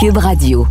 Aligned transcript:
Cube 0.00 0.16
Radio. 0.18 0.66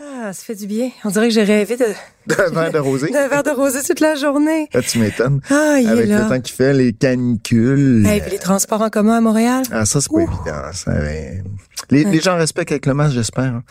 Ah, 0.00 0.32
ça 0.32 0.42
fait 0.44 0.54
du 0.54 0.66
bien. 0.66 0.90
On 1.04 1.10
dirait 1.10 1.28
que 1.28 1.34
j'ai 1.34 1.44
rêvé 1.44 1.76
de... 1.76 1.84
D'un 2.26 2.48
verre 2.50 2.72
de 2.72 2.78
rosé. 2.78 3.10
D'un 3.10 3.28
verre 3.28 3.42
de 3.42 3.50
rosé 3.50 3.80
toute 3.82 4.00
la 4.00 4.14
journée. 4.14 4.68
Ah, 4.74 4.80
tu 4.82 4.98
m'étonnes. 4.98 5.40
Ah, 5.50 5.78
il 5.80 5.88
Avec 5.88 6.04
est 6.04 6.08
là. 6.08 6.22
le 6.24 6.28
temps 6.28 6.40
qu'il 6.40 6.54
fait, 6.54 6.72
les 6.72 6.92
canicules. 6.92 8.06
Et 8.06 8.20
puis 8.20 8.30
les 8.32 8.38
transports 8.38 8.82
en 8.82 8.90
commun 8.90 9.16
à 9.18 9.20
Montréal? 9.20 9.62
Ah, 9.72 9.84
ça, 9.84 10.00
c'est 10.00 10.10
pas 10.12 10.20
évident. 10.22 10.72
ça, 10.72 10.92
mais- 10.92 11.42
Les, 11.90 12.04
les 12.04 12.20
gens 12.20 12.36
respectent 12.36 12.72
avec 12.72 12.86
le 12.86 12.94
masque, 12.94 13.14
j'espère. 13.14 13.44
hein. 13.44 13.62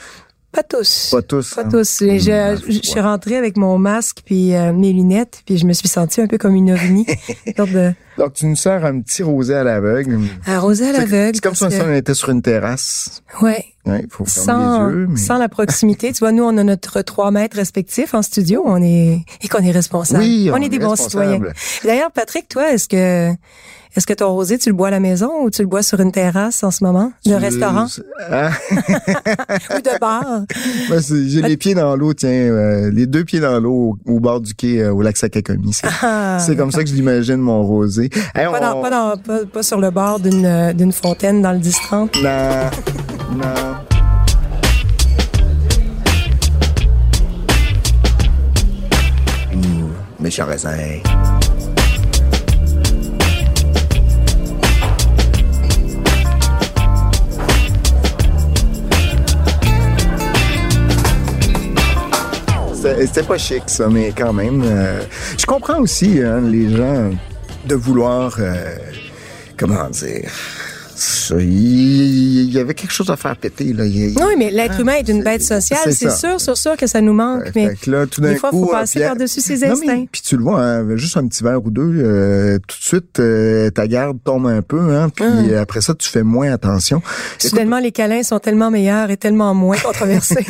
Pas 0.52 0.64
tous. 0.64 1.10
Pas 1.12 1.22
tous. 1.22 1.54
Pas 1.56 1.62
hein. 1.64 1.70
Je, 1.72 2.56
Hmm, 2.56 2.62
je- 2.68 2.72
je 2.74 2.82
suis 2.90 3.00
rentrée 3.00 3.38
avec 3.38 3.56
mon 3.58 3.78
masque 3.78 4.18
puis 4.26 4.54
euh, 4.54 4.74
mes 4.74 4.92
lunettes, 4.92 5.42
puis 5.46 5.58
je 5.58 5.66
me 5.66 5.72
suis 5.74 5.88
sentie 5.88 6.20
un 6.22 6.28
peu 6.28 6.38
comme 6.38 6.56
une 6.56 6.72
ovni. 6.72 7.06
De 7.58 7.94
Donc, 8.18 8.34
tu 8.34 8.46
nous 8.46 8.56
sers 8.58 8.84
un 8.84 9.00
petit 9.00 9.24
rosé 9.24 9.56
à 9.56 9.64
l'aveugle. 9.64 10.20
arrosée 10.46 10.90
à 10.90 10.92
l'aveugle. 10.92 11.32
C'est 11.36 11.42
comme 11.42 11.56
si 11.56 11.66
que- 11.68 11.82
on 11.84 11.94
était 11.94 12.14
sur 12.14 12.30
une 12.30 12.42
terrasse. 12.42 13.22
Ouais. 13.42 13.66
Faut 14.10 14.26
Sans, 14.28 14.88
les 14.90 14.94
yeux. 14.94 15.08
Mais... 15.12 15.18
sans 15.18 15.38
la 15.38 15.48
proximité. 15.58 16.12
tu 16.12 16.20
vois, 16.20 16.32
nous, 16.32 16.44
on 16.44 16.58
a 16.58 16.64
notre 16.64 17.02
3 17.02 17.32
mètres 17.32 17.56
respectifs 17.58 18.14
en 18.14 18.22
studio. 18.22 18.62
On 18.66 18.82
est, 18.84 19.24
et 19.42 19.48
qu'on 19.48 19.64
est 19.64 19.72
responsable. 19.72 20.22
Oui, 20.22 20.52
on, 20.54 20.58
est 20.58 20.70
des 20.70 20.80
bons 20.80 20.96
citoyens. 20.98 21.40
D'ailleurs, 21.84 22.12
Patrick, 22.12 22.48
toi, 22.50 22.72
est-ce 22.74 22.88
que, 22.88 23.32
est-ce 23.96 24.08
que 24.08 24.14
ton 24.14 24.30
rosé, 24.30 24.58
tu 24.58 24.70
le 24.70 24.76
bois 24.76 24.88
à 24.88 24.92
la 24.92 25.00
maison 25.02 25.30
ou 25.44 25.50
tu 25.50 25.62
le 25.62 25.68
bois 25.68 25.84
sur 25.84 26.00
une 26.00 26.12
terrasse 26.14 26.64
en 26.64 26.72
ce 26.72 26.84
moment? 26.84 27.12
De 27.26 27.32
Tu- 27.32 27.36
restaurant? 27.36 27.88
Ah, 28.32 28.52
ou 28.72 29.82
de 29.82 30.00
bar? 30.00 30.24
J'ai 31.28 31.42
les 31.42 31.58
pieds 31.58 31.74
dans 31.76 31.96
l'eau, 31.98 32.14
tiens, 32.14 32.30
euh, 32.30 32.90
les 32.92 33.06
deux 33.06 33.26
pieds 33.26 33.40
dans 33.42 33.60
l'eau 33.60 33.98
au, 34.08 34.14
au 34.14 34.20
bord 34.22 34.40
du 34.40 34.54
quai 34.54 34.82
euh, 34.82 34.94
au 34.94 35.02
lac 35.02 35.18
Sakakomi. 35.18 35.74
C'est 35.74 35.88
Ah. 36.02 36.38
c'est 36.40 36.56
comme 36.56 36.72
ça 36.72 36.84
que 36.84 36.90
je 36.90 36.96
l'imagine, 36.96 37.38
mon 37.38 37.64
rosé. 37.64 38.10
Hey, 38.34 38.48
Pas, 38.50 38.60
dans, 38.62 38.78
on- 38.78 38.82
pas, 38.82 38.90
dans- 38.90 39.18
pas- 39.18 39.46
pas 39.46 39.64
sur 39.64 39.80
le 39.80 39.90
bord 39.92 40.20
d'une, 40.20 40.46
euh, 40.46 40.74
d'une 40.74 40.94
fontaine 40.94 41.42
dans 41.42 41.52
le 41.52 41.60
10-30. 41.60 42.22
Non, 42.24 43.38
non. 43.38 43.76
Méchant 50.20 50.46
raisin. 50.46 50.78
C'était 62.82 63.24
pas 63.24 63.38
chic, 63.38 63.64
ça, 63.68 63.88
mais 63.88 64.12
quand 64.18 64.34
même. 64.34 64.64
euh, 64.66 65.02
je 65.38 65.46
comprends 65.46 65.80
aussi 65.80 66.20
hein, 66.22 66.42
les 66.42 66.76
gens 66.76 67.12
de 67.68 67.76
vouloir, 67.76 68.36
euh, 68.40 68.76
comment 69.58 69.88
dire, 69.90 70.30
il 71.32 72.52
y 72.52 72.60
avait 72.60 72.74
quelque 72.74 72.92
chose 72.92 73.10
à 73.10 73.16
faire 73.18 73.36
péter. 73.38 73.74
Là. 73.74 73.86
Il- 73.86 74.16
Oui, 74.18 74.34
mais 74.38 74.52
l'être 74.52 74.80
humain 74.80 74.94
est 75.00 75.08
une 75.10 75.24
bête 75.24 75.42
sociale. 75.42 75.80
c'est 75.86 76.10
sûr, 76.12 76.40
sûr, 76.40 76.58
sûr 76.58 76.78
que 76.78 76.86
ça 76.88 77.02
nous 77.02 77.14
manque. 77.14 77.44
Ouais, 77.46 77.52
mais 77.56 77.70
fait 77.70 77.76
que 77.86 77.92
là, 77.92 78.06
tout 78.08 78.22
d'un 78.22 78.32
des 78.34 78.36
fois, 78.36 78.50
il 78.54 78.60
faut 78.60 78.70
euh, 78.70 78.72
passer 78.72 79.00
par-dessus 79.02 79.42
ses 79.42 79.66
non, 79.66 79.74
instincts. 79.74 80.06
Puis 80.12 80.22
tu 80.22 80.38
le 80.38 80.44
vois, 80.44 80.62
hein, 80.62 80.96
juste 80.98 81.18
un 81.18 81.28
petit 81.28 81.44
verre 81.44 81.64
ou 81.64 81.72
deux, 81.72 82.02
euh, 82.04 82.58
tout 82.68 82.78
de 82.78 82.84
suite, 82.84 83.20
euh, 83.20 83.70
ta 83.72 83.88
garde 83.88 84.18
tombe 84.24 84.48
un 84.48 84.62
peu, 84.62 84.80
hein, 84.96 85.10
puis 85.10 85.26
Hum. 85.26 85.54
après 85.60 85.82
ça, 85.82 85.94
tu 85.96 86.08
fais 86.10 86.24
moins 86.24 86.52
attention. 86.52 87.02
Soudainement, 87.40 87.80
les 87.80 87.92
câlins 87.92 88.24
sont 88.24 88.40
tellement 88.40 88.70
meilleurs 88.72 89.10
et 89.12 89.18
tellement 89.18 89.54
moins 89.54 89.78
controversés. 89.84 90.46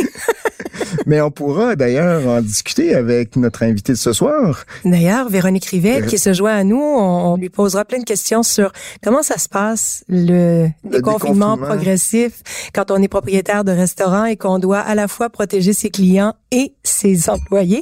Mais 1.05 1.21
on 1.21 1.31
pourra 1.31 1.75
d'ailleurs 1.75 2.27
en 2.27 2.41
discuter 2.41 2.93
avec 2.95 3.35
notre 3.35 3.63
invité 3.63 3.93
de 3.93 3.97
ce 3.97 4.13
soir. 4.13 4.65
D'ailleurs, 4.85 5.29
Véronique 5.29 5.65
Rivet, 5.65 6.01
Euh, 6.01 6.05
qui 6.05 6.17
se 6.17 6.33
joint 6.33 6.55
à 6.55 6.63
nous, 6.63 6.77
on, 6.81 7.33
on 7.33 7.37
lui 7.37 7.49
posera 7.49 7.85
plein 7.85 7.99
de 7.99 8.03
questions 8.05 8.43
sur 8.43 8.71
comment 9.03 9.23
ça 9.23 9.37
se 9.37 9.49
passe, 9.49 10.03
le, 10.09 10.67
déconfinement 10.83 11.55
déconfinement. 11.55 11.57
progressif, 11.57 12.41
quand 12.73 12.91
on 12.91 13.01
est 13.01 13.07
propriétaire 13.07 13.63
de 13.63 13.71
restaurant 13.71 14.25
et 14.25 14.35
qu'on 14.37 14.59
doit 14.59 14.79
à 14.79 14.95
la 14.95 15.07
fois 15.07 15.29
protéger 15.29 15.73
ses 15.73 15.89
clients 15.89 16.33
et 16.51 16.73
ses 16.83 17.29
employés. 17.29 17.81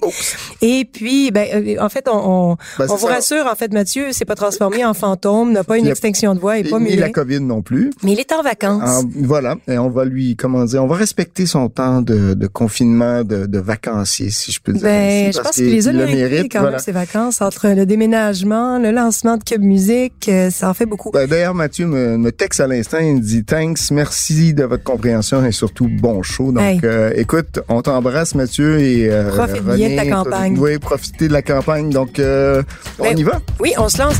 Et 0.61 0.85
puis, 0.91 1.31
ben, 1.31 1.47
euh, 1.53 1.75
en 1.83 1.89
fait, 1.89 2.07
on, 2.07 2.11
on, 2.51 2.55
Ben, 2.77 2.85
on 2.85 2.87
c'est 2.87 3.01
vous 3.01 3.07
ça. 3.07 3.13
rassure, 3.15 3.45
en 3.51 3.55
fait, 3.55 3.73
Mathieu 3.73 4.11
s'est 4.11 4.25
pas 4.25 4.35
transformé 4.35 4.85
en 4.85 4.93
fantôme, 4.93 5.51
n'a 5.51 5.63
pas 5.63 5.77
une 5.77 5.87
a- 5.87 5.91
extinction 5.91 6.35
de 6.35 6.39
voix 6.39 6.57
et 6.57 6.61
Et 6.61 6.69
pas 6.69 6.79
ni 6.79 6.95
la 6.95 7.09
COVID 7.09 7.39
non 7.41 7.61
plus. 7.61 7.91
Mais 8.03 8.11
il 8.13 8.19
est 8.19 8.31
en 8.31 8.43
vacances. 8.43 8.83
En- 9.03 9.03
voilà, 9.23 9.55
et 9.67 9.77
on 9.77 9.89
va 9.89 10.05
lui, 10.05 10.35
comment 10.35 10.65
dire, 10.65 10.83
on 10.83 10.87
va 10.87 10.95
respecter 10.95 11.45
son 11.45 11.69
temps 11.69 12.01
de, 12.01 12.33
de 12.35 12.47
confinement, 12.47 12.79
de, 13.23 13.45
de 13.45 13.59
vacancier, 13.59 14.29
si 14.29 14.51
je 14.51 14.59
peux 14.59 14.73
dire. 14.73 14.81
Ben, 14.83 15.27
ainsi, 15.29 15.37
je 15.37 15.41
pense 15.41 15.55
qu'il 15.55 15.69
les 15.71 15.87
a 15.87 15.91
quand 15.91 16.59
voilà. 16.59 16.71
même, 16.71 16.79
ces 16.79 16.91
vacances, 16.91 17.41
entre 17.41 17.69
le 17.69 17.85
déménagement, 17.85 18.79
le 18.79 18.91
lancement 18.91 19.37
de 19.37 19.43
Cube 19.43 19.61
Musique, 19.61 20.27
euh, 20.29 20.49
ça 20.49 20.69
en 20.69 20.73
fait 20.73 20.85
beaucoup. 20.85 21.11
Ben, 21.11 21.27
D'ailleurs, 21.27 21.53
Mathieu 21.53 21.85
me, 21.85 22.17
me 22.17 22.31
texte 22.31 22.59
à 22.59 22.67
l'instant, 22.67 22.97
il 22.99 23.15
me 23.15 23.19
dit 23.21 23.43
thanks, 23.43 23.91
merci 23.91 24.53
de 24.53 24.63
votre 24.63 24.83
compréhension 24.83 25.45
et 25.45 25.51
surtout 25.51 25.87
bon 25.89 26.21
show. 26.23 26.51
Donc, 26.51 26.63
Hey. 26.63 26.79
euh, 26.83 27.11
écoute, 27.15 27.59
on 27.69 27.81
t'embrasse, 27.81 28.35
Mathieu, 28.35 28.79
et 28.79 29.09
euh, 29.09 29.29
Profite 29.29 29.63
bien 29.63 29.89
de 29.89 29.95
ta 29.95 30.05
campagne. 30.05 30.57
oui, 30.59 30.77
profitez 30.77 31.27
de 31.27 31.33
la 31.33 31.41
campagne. 31.41 31.89
Donc, 31.89 32.19
euh, 32.19 32.61
on 32.99 33.03
Ben, 33.03 33.17
y 33.17 33.23
va? 33.23 33.39
Oui, 33.59 33.73
on 33.77 33.87
se 33.89 33.97
lance. 33.99 34.15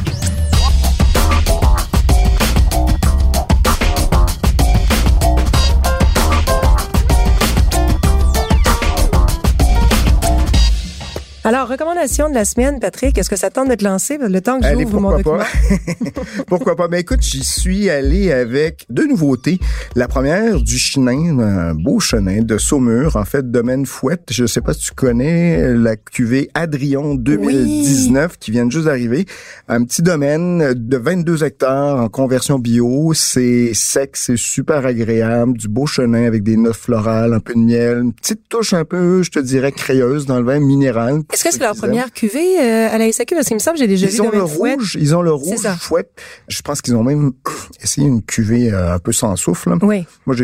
Alors, 11.46 11.70
recommandation 11.70 12.30
de 12.30 12.36
la 12.36 12.44
semaine, 12.44 12.82
Patrick, 12.82 13.18
est-ce 13.18 13.30
que 13.30 13.38
ça 13.38 13.50
tente 13.50 13.70
de 13.70 13.76
te 13.76 13.84
lancer? 13.84 14.18
Le 14.18 14.42
temps 14.42 14.60
que 14.60 14.66
Allez, 14.66 14.84
j'ouvre 14.84 15.00
mon 15.00 15.12
pourquoi 15.14 15.46
document. 15.46 16.14
pas? 16.14 16.44
pourquoi 16.48 16.76
pas? 16.76 16.88
Mais 16.90 17.00
écoute, 17.00 17.22
j'y 17.22 17.46
suis 17.46 17.90
allé 17.90 18.34
avec 18.34 18.86
deux 18.90 19.08
nouveautés. 19.08 19.58
La 19.96 20.10
première, 20.10 20.62
du 20.62 20.78
chenin, 20.78 21.40
un 21.40 21.74
beau 21.76 22.02
chenin 22.02 22.42
de 22.42 22.58
Saumur, 22.58 23.16
en 23.16 23.24
fait, 23.24 23.50
domaine 23.50 23.86
Fouette. 23.86 24.28
Je 24.32 24.46
sais 24.46 24.60
pas 24.60 24.74
si 24.74 24.88
tu 24.88 24.92
connais 24.92 25.74
la 25.74 25.96
cuvée 25.96 26.50
Adrion 26.56 27.16
2019 27.16 28.38
qui 28.38 28.52
vient 28.52 28.70
juste 28.70 28.86
d'arriver. 28.86 29.26
Un 29.70 29.86
petit 29.86 30.02
domaine 30.02 30.74
de 30.74 30.98
22 30.98 31.46
hectares 31.46 32.02
en 32.02 32.10
conversion 32.10 32.60
bio. 32.60 33.14
C'est 33.14 33.74
sec, 33.74 34.18
c'est 34.18 34.38
super 34.38 34.86
agréable. 34.86 35.58
Du 35.58 35.70
beau 35.70 35.86
chenin 35.86 36.26
avec 36.26 36.44
des 36.44 36.58
notes 36.58 36.76
florales, 36.76 37.34
un 37.34 37.40
peu 37.40 37.54
de 37.54 37.60
miel, 37.60 38.00
une 38.00 38.14
petite 38.14 38.42
touche 38.50 38.74
un 38.74 38.84
peu, 38.84 39.24
je 39.24 39.32
te 39.32 39.40
dirais, 39.40 39.72
crayeuse 39.72 40.26
dans 40.26 40.38
le 40.38 40.46
vin 40.46 40.60
minéral. 40.60 41.22
Est-ce 41.40 41.44
que 41.46 41.52
c'est 41.54 41.60
leur 41.60 41.76
première 41.76 42.12
cuvée 42.12 42.60
euh, 42.60 42.90
à 42.90 42.98
la 42.98 43.10
SAQ? 43.12 43.36
Parce 43.36 43.48
qu'il 43.48 43.56
me 43.56 43.60
semble 43.60 43.76
que 43.78 43.84
j'ai 43.84 43.88
déjà 43.88 44.08
vu 44.08 44.14
Ils 44.14 44.22
ont 44.22 44.30
le 44.30 44.44
rouge, 44.44 44.98
ils 45.00 45.16
ont 45.16 45.22
le 45.22 45.32
rouge 45.32 45.66
fouette. 45.80 46.12
Je 46.50 46.62
pense 46.62 46.82
qu'ils 46.82 46.96
ont 46.96 47.04
même 47.04 47.32
essayé 47.82 48.08
une 48.08 48.22
cuvée 48.22 48.74
euh, 48.74 48.96
un 48.96 49.00
peu 49.00 49.14
sans 49.14 49.36
souffle. 49.36 49.74
Oui. 49.82 50.06
Moi, 50.26 50.36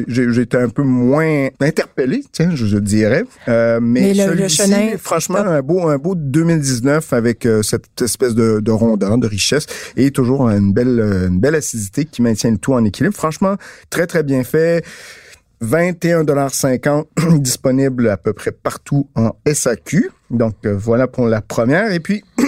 été 0.41 0.57
un 0.57 0.69
peu 0.69 0.83
moins 0.83 1.50
interpellé, 1.59 2.23
tiens, 2.31 2.51
je, 2.56 2.66
je 2.66 2.78
dirais. 2.78 3.23
Euh, 3.47 3.79
mais 3.81 4.01
Mais 4.01 4.13
le- 4.13 4.33
le 4.33 4.47
celui-ci, 4.47 4.57
chenin, 4.57 4.97
franchement, 4.97 5.39
un 5.39 5.61
beau, 5.61 5.88
un 5.88 5.97
beau 5.97 6.16
2019 6.16 7.12
avec 7.13 7.45
euh, 7.45 7.62
cette 7.62 8.01
espèce 8.01 8.35
de, 8.35 8.59
de 8.62 8.72
rondeur, 8.72 9.17
de 9.17 9.27
richesse 9.27 9.66
et 9.97 10.12
toujours 10.12 10.50
une 10.50 10.72
belle, 10.73 11.00
euh, 11.00 11.27
une 11.27 11.39
belle 11.39 11.56
acidité 11.56 12.06
qui 12.06 12.22
maintient 12.22 12.51
le 12.51 12.57
tout 12.57 12.73
en 12.73 12.85
équilibre. 12.85 13.16
Franchement, 13.16 13.56
très 13.89 14.07
très 14.07 14.23
bien 14.23 14.44
fait. 14.44 14.83
21,50 15.64 17.38
disponible 17.40 18.10
à 18.10 18.18
peu 18.18 18.34
près 18.34 18.52
partout 18.52 19.08
en 19.16 19.32
SAQ. 19.52 20.10
Donc 20.30 20.56
euh, 20.66 20.76
voilà 20.78 21.08
pour 21.08 21.28
la 21.28 21.42
première. 21.42 21.92
Et 21.92 22.00
puis, 22.00 22.24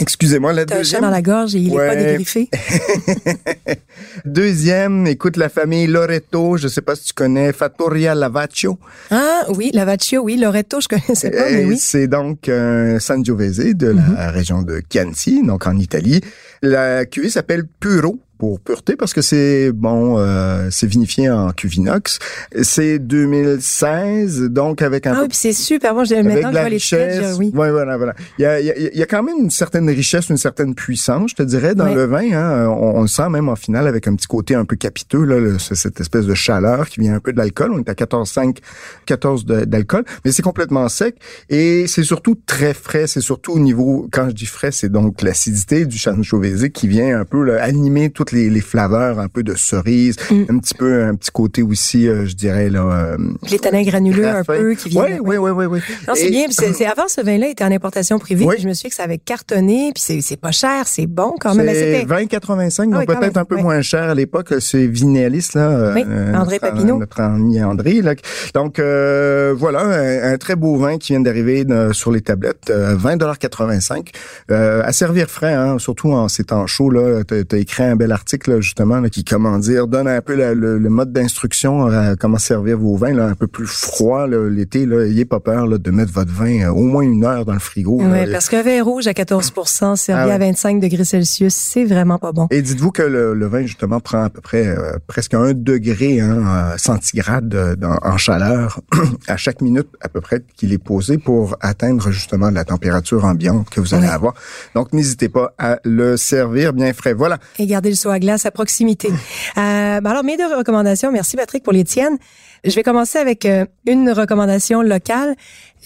excusez-moi, 0.00 0.52
la 0.52 0.64
T'as 0.64 0.74
un 0.74 0.78
chat 0.78 0.82
deuxième. 0.82 1.02
dans 1.02 1.10
la 1.10 1.22
gorge 1.22 1.54
et 1.54 1.58
il 1.58 1.72
est 1.72 1.76
pas 1.76 1.96
dégriffé. 1.96 2.48
Deuxième, 4.24 5.06
écoute 5.06 5.36
la 5.36 5.48
famille 5.48 5.86
Loreto. 5.86 6.56
Je 6.56 6.68
sais 6.68 6.80
pas 6.80 6.96
si 6.96 7.04
tu 7.06 7.12
connais 7.14 7.52
Fattoria 7.52 8.14
Lavaccio. 8.14 8.78
Ah 9.10 9.42
oui, 9.48 9.70
la 9.74 9.84
Vaccio, 9.84 10.22
oui. 10.22 10.36
Loretto, 10.36 10.80
je 10.80 10.88
connaissais 10.88 11.30
pas, 11.30 11.50
mais 11.50 11.64
oui. 11.64 11.76
C'est 11.78 12.08
donc 12.08 12.48
un 12.48 12.98
Sangiovese 12.98 13.74
de 13.74 13.88
la 14.16 14.30
région 14.30 14.62
de 14.62 14.82
Chianti, 14.90 15.42
donc 15.44 15.66
en 15.66 15.76
Italie. 15.78 16.20
La 16.62 17.04
cuvée 17.06 17.30
s'appelle 17.30 17.64
Puro 17.80 18.18
pour 18.44 18.60
pureté 18.60 18.94
parce 18.94 19.14
que 19.14 19.22
c'est 19.22 19.72
bon, 19.72 20.18
euh, 20.18 20.68
c'est 20.70 20.86
vinifié 20.86 21.30
en 21.30 21.50
cuvinox. 21.52 22.18
C'est 22.62 22.98
2016, 22.98 24.42
donc 24.50 24.82
avec 24.82 25.06
un 25.06 25.14
Ah 25.14 25.20
oui, 25.22 25.28
puis 25.28 25.36
c'est 25.38 25.52
super 25.54 25.94
bon. 25.94 26.04
Je- 26.04 26.14
avec 26.14 26.26
Maintenant 26.26 26.50
je 26.50 26.54
la 26.54 26.62
les 26.64 26.68
richesse. 26.76 27.16
sketchs, 27.16 27.38
oui. 27.38 27.50
Ouais, 27.54 27.70
voilà, 27.70 27.96
voilà. 27.96 28.14
Il 28.38 28.42
y 28.42 28.44
a, 28.44 28.60
il 28.60 28.66
y 28.66 28.70
a- 28.70 28.78
il 28.78 28.98
y 28.98 29.02
a 29.02 29.06
quand 29.06 29.22
même 29.22 29.36
une 29.40 29.50
certaine 29.50 29.88
richesse, 29.88 30.28
une 30.28 30.36
certaine 30.36 30.74
puissance, 30.74 31.30
je 31.30 31.36
te 31.36 31.42
dirais, 31.42 31.74
dans 31.74 31.92
le 31.94 32.04
vin. 32.04 32.32
Hein. 32.32 32.66
On, 32.68 32.98
on 32.98 33.02
le 33.02 33.08
sent 33.08 33.28
même 33.30 33.48
en 33.48 33.56
finale 33.56 33.86
avec 33.86 34.06
un 34.08 34.14
petit 34.14 34.26
côté 34.26 34.54
un 34.54 34.64
peu 34.66 34.76
capiteux, 34.76 35.24
là, 35.24 35.38
le- 35.38 35.58
cette 35.58 36.00
espèce 36.00 36.26
de 36.26 36.34
chaleur 36.34 36.88
qui 36.88 37.00
vient 37.00 37.14
un 37.14 37.20
peu 37.20 37.32
de 37.32 37.38
l'alcool. 37.38 37.72
On 37.72 37.78
est 37.78 37.88
à 37.88 37.94
14,5, 37.94 38.58
14 39.06 39.46
de- 39.46 39.64
d'alcool, 39.64 40.04
mais 40.24 40.32
c'est 40.32 40.42
complètement 40.42 40.86
sec 40.90 41.16
et 41.48 41.86
c'est 41.86 42.02
surtout 42.04 42.36
très 42.46 42.74
frais. 42.74 43.06
C'est 43.06 43.20
surtout 43.22 43.52
au 43.52 43.58
niveau, 43.58 44.06
quand 44.12 44.28
je 44.28 44.34
dis 44.34 44.46
frais, 44.46 44.70
c'est 44.70 44.90
donc 44.90 45.22
l'acidité 45.22 45.86
du 45.86 45.98
Sangiovese 45.98 46.68
qui 46.74 46.88
vient 46.88 47.18
un 47.20 47.24
peu 47.24 47.42
là, 47.42 47.62
animer 47.62 48.10
toute 48.10 48.32
les, 48.34 48.50
les 48.50 48.60
flaveurs 48.60 49.18
un 49.18 49.28
peu 49.28 49.42
de 49.42 49.54
cerise, 49.54 50.16
Mm. 50.30 50.44
un 50.50 50.58
petit 50.58 50.74
peu, 50.74 51.04
un 51.04 51.14
petit 51.14 51.30
côté 51.30 51.62
aussi, 51.62 52.08
euh, 52.08 52.26
je 52.26 52.34
dirais 52.34 52.68
là. 52.70 52.80
euh, 52.82 53.16
Les 53.50 53.58
tanins 53.58 53.82
granuleux 53.82 54.26
un 54.26 54.42
peu 54.44 54.74
qui 54.74 54.88
viennent. 54.90 55.18
Oui, 55.22 55.36
oui, 55.38 55.50
oui, 55.50 55.50
oui, 55.50 55.66
oui. 55.66 55.78
Non, 56.08 56.14
c'est 56.14 56.30
bien. 56.30 56.46
c'est- 56.50 56.84
avant, 56.86 57.08
ce 57.08 57.20
vin-là 57.22 57.48
était 57.48 57.64
en 57.64 57.70
importation 57.72 58.18
privée. 58.18 58.44
Oui. 58.44 58.54
puis 58.54 58.62
Je 58.64 58.68
me 58.68 58.74
suis 58.74 58.86
dit 58.86 58.90
que 58.90 58.96
ça 58.96 59.04
avait 59.04 59.18
cartonné. 59.18 59.92
Puis 59.94 60.02
c'est- 60.04 60.20
c'est 60.20 60.36
pas 60.40 60.50
cher, 60.52 60.86
c'est 60.86 61.06
bon 61.06 61.34
quand 61.40 61.54
même. 61.54 61.66
C'est 61.68 61.74
c'était 62.00 62.04
20,85, 62.06 62.90
Ah 62.92 62.98
donc 63.00 63.08
oui, 63.08 63.16
peut-être 63.16 63.36
un 63.36 63.44
peu 63.44 63.56
oui. 63.56 63.62
moins 63.62 63.80
cher 63.82 64.04
à 64.04 64.14
l'époque. 64.14 64.52
C'est 64.60 64.86
Vinéalis, 64.86 65.48
là. 65.54 65.68
euh, 65.70 65.94
Oui, 65.94 66.04
euh, 66.08 66.34
André 66.34 66.58
notre- 66.60 66.70
Papineau. 66.70 66.98
Notre 66.98 67.20
ami 67.20 67.62
André, 67.62 68.02
là. 68.02 68.14
Donc, 68.54 68.78
voilà, 68.78 69.80
un, 69.82 70.32
un 70.32 70.38
très 70.38 70.56
beau 70.56 70.76
vin 70.76 70.98
qui 70.98 71.12
vient 71.12 71.20
d'arriver 71.20 71.64
sur 71.92 72.10
les 72.12 72.20
tablettes. 72.20 72.70
Euh, 72.70 72.94
20,85 72.96 74.10
euh, 74.50 74.82
À 74.84 74.92
servir 74.92 75.28
frais, 75.28 75.52
hein, 75.54 75.78
surtout 75.78 76.12
en 76.12 76.28
ces 76.28 76.44
temps 76.44 76.66
chauds, 76.66 76.90
là. 76.90 77.22
T'as 77.24 77.36
as 77.52 77.56
écrit 77.58 77.82
un 77.84 77.96
bel 77.96 78.12
article, 78.14 78.52
là, 78.54 78.60
justement, 78.60 79.00
là, 79.00 79.10
qui, 79.10 79.24
comment 79.24 79.58
dire, 79.58 79.86
donne 79.86 80.08
un 80.08 80.20
peu 80.22 80.34
la- 80.34 80.54
le, 80.54 80.78
le 80.78 80.88
mode 80.88 81.12
d'instruction 81.12 81.86
à 81.86 82.16
comment 82.16 82.38
servir 82.38 82.78
vos 82.78 82.96
vins, 82.96 83.12
là, 83.12 83.26
un 83.26 83.34
peu 83.34 83.46
plus 83.46 83.66
froid, 83.66 84.26
l'été, 84.26 84.86
là. 84.86 85.04
Ayez 85.04 85.24
pas 85.26 85.40
peur, 85.40 85.66
là, 85.66 85.78
de 85.78 85.90
mettre 85.90 86.12
votre 86.12 86.32
vin 86.32 86.62
euh, 86.62 86.70
au 86.70 86.82
moins 86.82 87.02
une 87.02 87.24
heure 87.24 87.44
dans 87.44 87.52
le 87.52 87.58
frigo. 87.58 88.00
Ouais, 88.02 88.30
parce 88.30 88.48
qu'un 88.48 88.62
vin 88.62 88.82
rouge 88.82 89.06
à 89.06 89.14
14 89.14 89.52
servi 89.96 90.30
Ah 90.30 90.34
à 90.34 90.38
25 90.38 90.80
degrés 90.80 91.04
Celsius, 91.04 91.54
c'est 91.54 91.84
vraiment 91.84 92.18
pas 92.18 92.32
bon. 92.32 92.46
Et 92.50 92.62
dites-vous 92.62 92.90
que 92.90 93.02
le, 93.02 93.34
le 93.34 93.46
vin, 93.46 93.62
justement, 93.62 94.00
prend 94.00 94.22
à 94.24 94.30
peu 94.30 94.40
près 94.40 94.66
euh, 94.66 94.92
presque 95.06 95.34
un 95.34 95.52
degré 95.52 96.20
hein, 96.20 96.44
euh, 96.46 96.76
centigrade 96.78 97.54
euh, 97.54 97.76
dans- 97.76 97.98
en 98.02 98.16
chaleur 98.16 98.80
à 99.28 99.36
chaque 99.36 99.60
minute 99.60 99.88
à 100.00 100.08
peu 100.08 100.20
près 100.20 100.42
qu'il 100.56 100.72
est 100.72 100.78
posé 100.78 101.18
pour 101.18 101.56
atteindre 101.60 102.10
justement 102.10 102.50
la 102.50 102.64
température 102.64 103.24
ambiante 103.24 103.68
que 103.70 103.80
vous 103.80 103.94
allez 103.94 104.06
Ouais. 104.06 104.12
avoir. 104.12 104.34
Donc, 104.74 104.92
n'hésitez 104.92 105.28
pas 105.28 105.54
à 105.58 105.78
le 105.84 106.16
servir 106.16 106.72
bien 106.72 106.92
frais. 106.92 107.14
Voilà. 107.14 107.38
Et 107.58 107.66
garder 107.66 107.88
le 107.90 107.94
à 108.10 108.18
glace 108.18 108.46
à 108.46 108.50
proximité. 108.50 109.08
Euh, 109.56 110.00
alors, 110.04 110.24
mes 110.24 110.36
deux 110.36 110.52
recommandations, 110.52 111.12
merci 111.12 111.36
Patrick 111.36 111.62
pour 111.62 111.72
les 111.72 111.84
tiennes. 111.84 112.18
Je 112.64 112.74
vais 112.74 112.82
commencer 112.82 113.18
avec 113.18 113.46
euh, 113.46 113.66
une 113.86 114.10
recommandation 114.10 114.82
locale. 114.82 115.36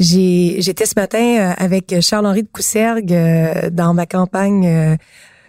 J'étais 0.00 0.86
ce 0.86 0.94
matin 0.96 1.18
euh, 1.18 1.52
avec 1.58 1.94
Charles-Henri 2.00 2.44
de 2.44 2.48
Coussergues 2.48 3.12
euh, 3.12 3.68
dans 3.70 3.92
ma 3.94 4.06
campagne 4.06 4.96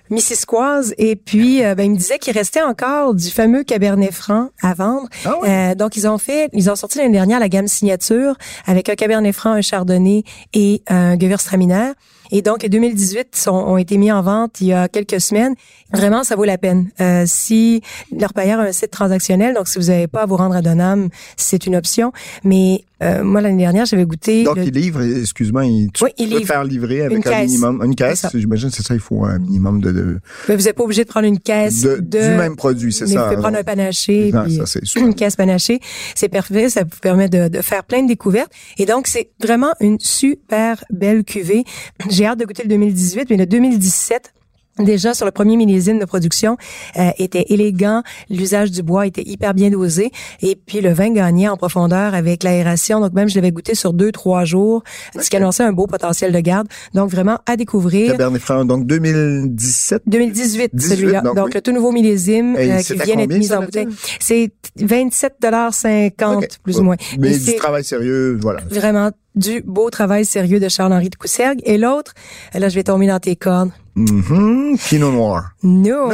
missisquoise 0.09 0.93
et 0.97 1.15
puis 1.15 1.63
euh, 1.63 1.75
ben, 1.75 1.83
il 1.83 1.91
me 1.91 1.97
disait 1.97 2.19
qu'il 2.19 2.33
restait 2.33 2.61
encore 2.61 3.13
du 3.13 3.29
fameux 3.29 3.63
Cabernet 3.63 4.11
Franc 4.11 4.49
à 4.61 4.73
vendre. 4.73 5.07
Ah 5.25 5.35
oui? 5.41 5.49
Euh, 5.49 5.75
donc 5.75 5.95
ils 5.95 6.07
ont 6.07 6.17
fait, 6.17 6.49
ils 6.53 6.69
ont 6.69 6.75
sorti 6.75 6.97
l'année 6.97 7.13
dernière 7.13 7.39
la 7.39 7.49
gamme 7.49 7.67
signature 7.67 8.35
avec 8.65 8.89
un 8.89 8.95
Cabernet 8.95 9.33
Franc, 9.33 9.53
un 9.53 9.61
Chardonnay 9.61 10.23
et 10.53 10.83
un 10.87 11.17
Gewürztraminer. 11.17 11.91
Et 12.31 12.41
donc, 12.41 12.63
les 12.63 12.69
2018 12.69 13.35
sont, 13.35 13.51
ont 13.51 13.77
été 13.77 13.97
mis 13.97 14.11
en 14.11 14.21
vente 14.21 14.61
il 14.61 14.67
y 14.67 14.73
a 14.73 14.87
quelques 14.87 15.19
semaines. 15.21 15.55
Vraiment, 15.91 16.23
ça 16.23 16.35
vaut 16.35 16.45
la 16.45 16.57
peine. 16.57 16.89
Euh, 17.01 17.23
si 17.25 17.81
leur 18.17 18.33
payeur 18.33 18.59
a 18.59 18.63
un 18.63 18.71
site 18.71 18.91
transactionnel, 18.91 19.55
donc 19.55 19.67
si 19.67 19.79
vous 19.79 19.85
n'avez 19.85 20.07
pas 20.07 20.21
à 20.21 20.25
vous 20.25 20.37
rendre 20.37 20.55
à 20.55 20.61
Donham, 20.61 21.09
c'est 21.37 21.65
une 21.65 21.75
option. 21.75 22.11
Mais 22.43 22.83
euh, 23.01 23.23
moi, 23.23 23.41
l'année 23.41 23.63
dernière, 23.63 23.85
j'avais 23.85 24.05
goûté... 24.05 24.43
Donc, 24.43 24.57
le- 24.57 24.63
il 24.65 24.73
livre, 24.73 25.01
excuse-moi, 25.01 25.65
il, 25.65 25.89
tu 25.93 26.03
Oui, 26.03 26.11
il 26.17 26.29
peux 26.29 26.43
faire 26.45 26.63
livrer 26.63 27.03
avec 27.03 27.25
un 27.25 27.43
minimum. 27.43 27.81
Une 27.83 27.95
caisse, 27.95 28.25
j'imagine, 28.33 28.69
c'est 28.71 28.83
ça, 28.83 28.93
il 28.93 28.99
faut 28.99 29.23
un 29.25 29.39
minimum 29.39 29.79
de, 29.81 29.91
de, 29.91 30.19
Mais 30.47 30.55
vous 30.55 30.63
n'êtes 30.63 30.75
pas 30.75 30.83
obligé 30.83 31.03
de 31.03 31.09
prendre 31.09 31.25
une 31.27 31.39
caisse 31.39 31.81
de- 31.81 31.97
de... 32.01 32.19
du 32.19 32.37
même 32.37 32.55
produit, 32.55 32.91
c'est 32.93 33.07
ça. 33.07 33.21
vous 33.23 33.29
pouvez 33.29 33.41
prendre 33.41 33.57
un 33.57 33.63
panaché, 33.63 34.31
Non, 34.33 34.43
puis 34.43 34.59
ça, 34.65 34.79
une 34.99 35.13
caisse 35.15 35.35
panachée. 35.35 35.79
C'est 36.15 36.29
parfait, 36.29 36.69
ça 36.69 36.83
vous 36.83 36.99
permet 37.01 37.29
de, 37.29 37.47
de 37.47 37.61
faire 37.61 37.83
plein 37.83 38.03
de 38.03 38.07
découvertes. 38.07 38.51
Et 38.77 38.85
donc, 38.85 39.07
c'est 39.07 39.29
vraiment 39.41 39.71
une 39.79 39.97
super 39.99 40.83
belle 40.89 41.23
cuvée. 41.23 41.63
J'ai 42.09 42.25
hâte 42.25 42.39
de 42.39 42.45
goûter 42.45 42.63
le 42.63 42.69
2018, 42.69 43.27
mais 43.29 43.37
le 43.37 43.45
2017... 43.45 44.33
Déjà 44.79 45.13
sur 45.13 45.25
le 45.25 45.31
premier 45.31 45.57
millésime 45.57 45.99
de 45.99 46.05
production 46.05 46.57
euh, 46.97 47.09
était 47.17 47.45
élégant, 47.49 48.01
l'usage 48.29 48.71
du 48.71 48.81
bois 48.81 49.05
était 49.07 49.23
hyper 49.25 49.53
bien 49.53 49.69
dosé 49.69 50.11
et 50.41 50.55
puis 50.55 50.81
le 50.81 50.91
vin 50.93 51.11
gagnait 51.11 51.47
en 51.49 51.57
profondeur 51.57 52.13
avec 52.13 52.43
l'aération. 52.43 52.99
Donc 52.99 53.13
même 53.13 53.29
je 53.29 53.35
l'avais 53.35 53.51
goûté 53.51 53.75
sur 53.75 53.93
deux 53.93 54.11
trois 54.11 54.45
jours, 54.45 54.83
ce 55.19 55.29
qui 55.29 55.35
annonçait 55.35 55.63
un 55.63 55.73
beau 55.73 55.87
potentiel 55.87 56.31
de 56.31 56.39
garde. 56.39 56.67
Donc 56.93 57.09
vraiment 57.09 57.39
à 57.45 57.55
découvrir. 57.57 58.11
Cabernet 58.11 58.41
Franc, 58.41 58.65
donc 58.65 58.85
2017. 58.85 60.03
2018, 60.07 60.71
18, 60.73 60.95
celui-là. 60.95 61.21
donc 61.21 61.35
Donc, 61.35 61.45
oui. 61.47 61.51
le 61.55 61.61
tout 61.61 61.71
nouveau 61.71 61.91
millésime 61.91 62.55
euh, 62.57 62.77
qui 62.81 62.93
vient 62.95 63.15
d'être 63.15 63.37
mis 63.37 63.51
en 63.53 63.63
bouteille. 63.63 63.87
C'est 64.19 64.51
27,50 64.79 66.37
Ok. 66.37 66.47
plus 66.63 66.79
ou 66.79 66.83
moins. 66.83 66.95
Mais 67.17 67.33
Et 67.35 67.37
du 67.39 67.55
travail 67.55 67.83
sérieux, 67.83 68.37
voilà. 68.41 68.61
vraiment 68.69 69.11
du 69.35 69.61
beau 69.61 69.89
travail 69.89 70.25
sérieux 70.25 70.59
de 70.59 70.67
Charles-Henri 70.69 71.09
de 71.09 71.15
Coussergues. 71.15 71.61
Et 71.63 71.77
l'autre, 71.77 72.13
là, 72.53 72.69
je 72.69 72.75
vais 72.75 72.83
tomber 72.83 73.07
dans 73.07 73.19
tes 73.19 73.35
cordes. 73.35 73.71
Mhm. 73.99 74.77
Pinot 74.77 75.11
Noir. 75.11 75.51
No! 75.63 76.09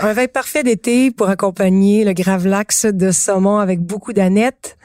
un 0.00 0.12
vin 0.12 0.26
parfait 0.26 0.62
d'été 0.64 1.10
pour 1.10 1.28
accompagner 1.28 2.04
le 2.04 2.12
gravlax 2.12 2.86
de 2.86 3.10
saumon 3.12 3.58
avec 3.58 3.80
beaucoup 3.80 4.12
d'aneth. 4.12 4.76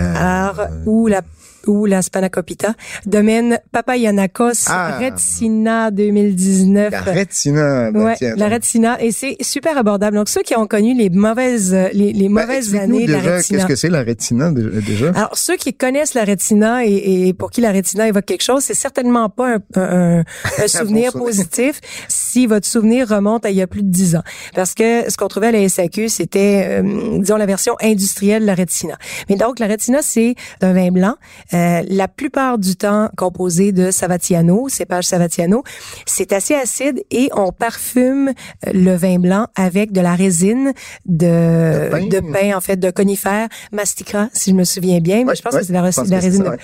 Euh, 0.00 0.14
Alors, 0.16 0.68
ou 0.86 1.06
la 1.06 1.22
ou 1.66 1.86
la 1.86 2.02
Spanakopita. 2.02 2.74
Domaine 3.06 3.58
Papayanakos 3.72 4.66
Ah. 4.68 4.98
Retsina 4.98 5.90
2019. 5.90 6.90
La 6.90 7.00
rétina. 7.00 7.90
ben, 7.90 8.04
Ouais, 8.04 8.14
tiens, 8.16 8.34
la 8.36 8.48
Retina 8.48 9.00
et 9.02 9.12
c'est 9.12 9.36
super 9.40 9.76
abordable. 9.78 10.16
Donc 10.16 10.28
ceux 10.28 10.42
qui 10.42 10.56
ont 10.56 10.66
connu 10.66 10.94
les 10.94 11.10
mauvaises 11.10 11.74
euh, 11.74 11.88
les, 11.92 12.12
les 12.12 12.28
Ben, 12.28 12.40
mauvaises 12.42 12.74
années 12.74 13.06
de 13.06 13.12
la 13.12 13.18
Retina. 13.36 13.58
Qu'est-ce 13.58 13.66
que 13.66 13.76
c'est 13.76 13.88
la 13.90 14.02
rétina 14.02 14.50
dé- 14.50 14.80
déjà? 14.86 15.10
Alors 15.10 15.36
ceux 15.36 15.56
qui 15.56 15.74
connaissent 15.74 16.14
la 16.14 16.24
Retina 16.24 16.84
et, 16.84 17.28
et 17.28 17.34
pour 17.34 17.50
qui 17.50 17.60
la 17.60 17.72
Retina 17.72 18.08
évoque 18.08 18.24
quelque 18.24 18.42
chose, 18.42 18.62
c'est 18.64 18.74
certainement 18.74 19.28
pas 19.28 19.54
un, 19.56 19.58
un- 19.76 20.20
un- 20.20 20.66
souvenir. 20.68 21.12
positif 21.12 21.80
si 22.08 22.46
votre 22.46 22.66
souvenir 22.66 23.08
remonte 23.08 23.44
à 23.46 23.50
il 23.50 23.56
y 23.56 23.62
a 23.62 23.66
plus 23.66 23.82
de 23.82 23.90
dix 23.90 24.16
ans. 24.16 24.22
Parce 24.54 24.74
que 24.74 25.10
ce 25.10 25.16
qu'on 25.16 25.28
trouvait 25.28 25.48
à 25.48 25.52
la 25.52 25.68
SAQ, 25.68 26.08
c'était 26.08 26.80
euh, 26.82 27.18
disons 27.18 27.36
la 27.36 27.46
version 27.46 27.74
industrielle 27.82 28.42
de 28.42 28.46
la 28.46 28.54
Retina. 28.54 28.96
Mais 29.28 29.36
donc 29.36 29.58
la 29.58 29.66
Retina 29.66 29.98
c'est 30.02 30.34
un 30.62 30.72
vin 30.72 30.90
blanc, 30.90 31.14
euh, 31.54 31.82
la 31.88 32.08
plupart 32.08 32.58
du 32.58 32.76
temps 32.76 33.08
composé 33.16 33.72
de 33.72 33.90
Savatiano, 33.90 34.68
cépage 34.68 35.04
Savatiano. 35.04 35.62
C'est 36.06 36.32
assez 36.32 36.54
acide 36.54 37.02
et 37.10 37.28
on 37.34 37.52
parfume 37.52 38.28
euh, 38.66 38.70
le 38.72 38.94
vin 38.94 39.18
blanc 39.18 39.46
avec 39.54 39.92
de 39.92 40.00
la 40.00 40.14
résine 40.14 40.72
de 41.06 41.22
De 41.22 41.88
pin. 41.90 42.06
de 42.06 42.20
pin 42.20 42.56
en 42.56 42.60
fait 42.60 42.76
de 42.76 42.90
conifères 42.90 43.48
masticra 43.72 44.28
si 44.32 44.50
je 44.50 44.54
me 44.56 44.64
souviens 44.64 45.00
bien 45.00 45.24
mais 45.24 45.32
Ouais, 45.32 45.36
je 45.36 45.42
pense 45.42 45.54
ouais, 45.54 45.60
que 45.60 45.66
c'est 45.66 45.72
de 45.72 45.78
la, 45.78 45.90
de 45.90 46.24
résine 46.24 46.44
ça, 46.44 46.56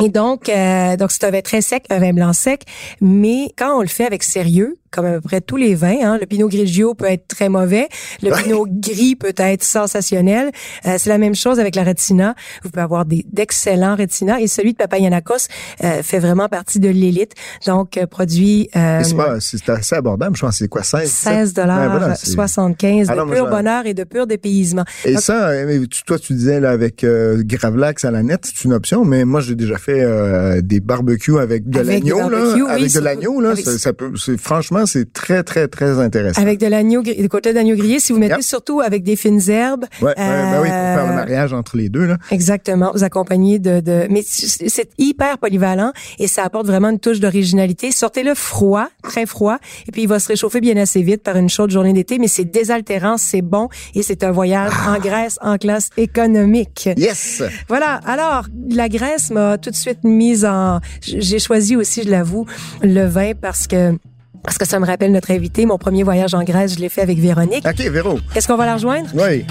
et 0.00 0.08
donc, 0.08 0.48
euh, 0.48 0.96
donc 0.96 1.10
c'est 1.10 1.24
un 1.24 1.30
vin 1.30 1.40
très 1.40 1.60
sec, 1.60 1.84
un 1.90 1.98
vin 1.98 2.12
blanc 2.12 2.32
sec, 2.32 2.62
mais 3.00 3.52
quand 3.56 3.78
on 3.78 3.80
le 3.80 3.88
fait 3.88 4.06
avec 4.06 4.22
sérieux, 4.22 4.76
comme 4.90 5.06
à 5.06 5.12
peu 5.12 5.20
près 5.20 5.40
tous 5.40 5.56
les 5.56 5.74
vins, 5.74 5.96
hein, 6.02 6.18
le 6.20 6.26
Pinot 6.26 6.48
Grigio 6.48 6.94
peut 6.94 7.06
être 7.06 7.26
très 7.28 7.48
mauvais, 7.48 7.88
le 8.22 8.30
Ouais. 8.30 8.42
Pinot 8.42 8.66
Gris 8.68 9.16
peut 9.16 9.32
être 9.36 9.62
sensationnel. 9.64 10.50
Euh, 10.86 10.94
c'est 10.98 11.08
la 11.10 11.18
même 11.18 11.34
chose 11.34 11.58
avec 11.60 11.74
la 11.74 11.84
Retina. 11.84 12.34
Vous 12.62 12.70
pouvez 12.70 12.82
avoir 12.82 13.04
des 13.04 13.24
d'excellents 13.32 13.96
Retina 13.96 14.40
et 14.40 14.46
celui 14.46 14.72
de 14.72 14.78
Papayanakos 14.78 15.48
euh, 15.84 16.02
fait 16.02 16.18
vraiment 16.18 16.48
partie 16.48 16.78
de 16.80 16.88
l'élite. 16.88 17.32
Donc, 17.66 17.96
euh, 17.96 18.06
produit 18.06 18.68
euh, 18.76 19.02
C'est 19.04 19.16
pas, 19.16 19.40
c'est 19.40 19.68
assez 19.68 19.94
abordable, 19.96 20.36
je 20.36 20.40
pense. 20.42 20.56
C'est 20.58 20.68
quoi, 20.68 20.82
16? 20.82 21.10
16 21.10 21.48
Ouais, 21.48 21.54
dollars 21.54 21.90
voilà, 21.98 22.14
c'est- 22.14 22.30
75 22.32 23.08
Ah 23.10 23.16
de 23.16 23.30
pur 23.30 23.46
je- 23.46 23.50
bonheur 23.50 23.86
et 23.86 23.94
de 23.94 24.04
pur 24.04 24.26
dépaysement. 24.26 24.84
Et 25.04 25.12
Donc, 25.14 25.22
ça, 25.22 25.48
euh, 25.50 25.84
toi, 26.06 26.18
tu 26.18 26.32
disais 26.34 26.60
là 26.60 26.70
avec 26.70 27.04
euh, 27.04 27.42
Gravlax 27.44 28.04
à 28.04 28.10
la 28.10 28.22
nette, 28.22 28.44
c'est 28.46 28.64
une 28.64 28.72
option, 28.72 29.04
mais 29.04 29.24
moi, 29.24 29.40
j'ai 29.40 29.54
déjà 29.54 29.78
fait 29.78 30.00
euh, 30.00 30.60
des 30.62 30.80
barbecues 30.80 31.38
avec 31.38 31.68
de 31.68 31.78
Avec 31.80 32.04
l'agneau, 32.04 32.28
là. 32.28 32.38
oui, 32.54 32.62
avec 32.68 32.92
de 32.92 33.00
l'agneau, 33.00 33.40
là. 33.40 33.50
avec- 33.50 33.64
Ça, 33.64 33.78
ça 33.78 33.92
peut, 33.92 34.12
c'est, 34.16 34.38
franchement, 34.40 34.77
c'est 34.86 35.12
très, 35.12 35.42
très, 35.42 35.68
très 35.68 35.98
intéressant. 36.00 36.40
avec 36.42 36.58
de 36.58 36.66
l'agneau, 36.66 37.02
des 37.02 37.28
côtés 37.28 37.52
d'agneau 37.52 37.76
grillé, 37.76 38.00
si 38.00 38.12
vous 38.12 38.18
mettez 38.18 38.28
Yep. 38.34 38.42
surtout 38.42 38.80
avec 38.80 39.02
des 39.04 39.16
fines 39.16 39.40
herbes. 39.48 39.86
Ouais, 40.02 40.12
ben 40.16 40.60
oui, 40.62 40.68
pour 40.68 40.76
faire 40.76 41.04
le 41.06 41.12
euh, 41.12 41.14
mariage 41.14 41.52
entre 41.52 41.76
les 41.76 41.88
deux, 41.88 42.06
là. 42.06 42.18
Exactement, 42.30 42.90
vous 42.94 43.04
accompagnez 43.04 43.58
de, 43.58 43.80
de 43.80 44.06
mais 44.10 44.22
c'est 44.22 44.90
hyper 44.98 45.38
polyvalent 45.38 45.92
et 46.18 46.26
ça 46.28 46.44
apporte 46.44 46.66
vraiment 46.66 46.90
une 46.90 47.00
touche 47.00 47.20
d'originalité. 47.20 47.90
Sortez-le 47.90 48.34
froid, 48.34 48.88
très 49.02 49.24
froid, 49.26 49.58
et 49.86 49.92
puis 49.92 50.02
il 50.02 50.08
va 50.08 50.18
se 50.18 50.28
réchauffer 50.28 50.60
bien 50.60 50.76
assez 50.76 51.02
vite 51.02 51.22
par 51.22 51.36
une 51.36 51.48
chaude 51.48 51.70
journée 51.70 51.92
d'été, 51.92 52.18
mais 52.18 52.28
c'est 52.28 52.44
désaltérant, 52.44 53.16
c'est 53.16 53.42
bon 53.42 53.68
et 53.94 54.02
c'est 54.02 54.22
un 54.24 54.30
voyage 54.30 54.72
en 54.86 54.98
Grèce 54.98 55.38
en 55.40 55.56
classe 55.56 55.90
économique. 55.96 56.88
Yes! 56.96 57.42
Voilà. 57.68 58.00
Alors, 58.06 58.44
la 58.70 58.88
Grèce 58.88 59.30
m'a 59.30 59.56
tout 59.58 59.70
de 59.70 59.76
suite 59.76 60.04
mise 60.04 60.44
en. 60.44 60.80
J'ai 61.00 61.38
choisi 61.38 61.76
aussi, 61.76 62.02
je 62.04 62.10
l'avoue, 62.10 62.46
le 62.82 63.06
vin 63.06 63.32
parce 63.40 63.66
que 63.66 63.92
parce 64.42 64.58
que 64.58 64.66
ça 64.66 64.78
me 64.78 64.86
rappelle 64.86 65.12
notre 65.12 65.30
invité. 65.30 65.66
Mon 65.66 65.78
premier 65.78 66.02
voyage 66.02 66.34
en 66.34 66.42
Grèce, 66.42 66.74
je 66.74 66.80
l'ai 66.80 66.88
fait 66.88 67.02
avec 67.02 67.18
Véronique. 67.18 67.66
OK, 67.66 67.78
Véro. 67.78 68.18
Est-ce 68.34 68.48
qu'on 68.48 68.56
va 68.56 68.66
la 68.66 68.74
rejoindre? 68.74 69.08
Oui. 69.14 69.44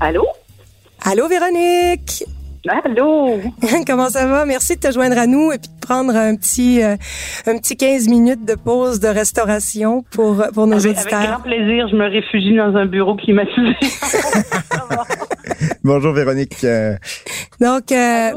Allô? 0.00 0.26
Allô, 1.02 1.28
Véronique? 1.28 2.24
Allô? 2.68 3.40
Comment 3.86 4.10
ça 4.10 4.26
va? 4.26 4.44
Merci 4.44 4.76
de 4.76 4.80
te 4.80 4.92
joindre 4.92 5.16
à 5.16 5.26
nous 5.26 5.50
et 5.50 5.58
puis 5.58 5.68
de 5.68 5.80
prendre 5.80 6.14
un 6.14 6.36
petit, 6.36 6.82
euh, 6.82 6.96
un 7.46 7.58
petit 7.58 7.76
15 7.76 8.08
minutes 8.08 8.44
de 8.44 8.54
pause 8.54 9.00
de 9.00 9.08
restauration 9.08 10.04
pour, 10.10 10.44
pour 10.52 10.66
nos 10.66 10.76
avec, 10.76 10.98
auditeurs. 10.98 11.20
Avec 11.20 11.30
grand 11.30 11.40
plaisir, 11.40 11.88
je 11.88 11.96
me 11.96 12.10
réfugie 12.10 12.54
dans 12.54 12.76
un 12.76 12.84
bureau 12.84 13.16
climatisé. 13.16 13.74
Bonjour 15.84 16.12
Véronique. 16.12 16.62
Euh, 16.64 16.96
donc, 17.60 17.92
euh, 17.92 18.32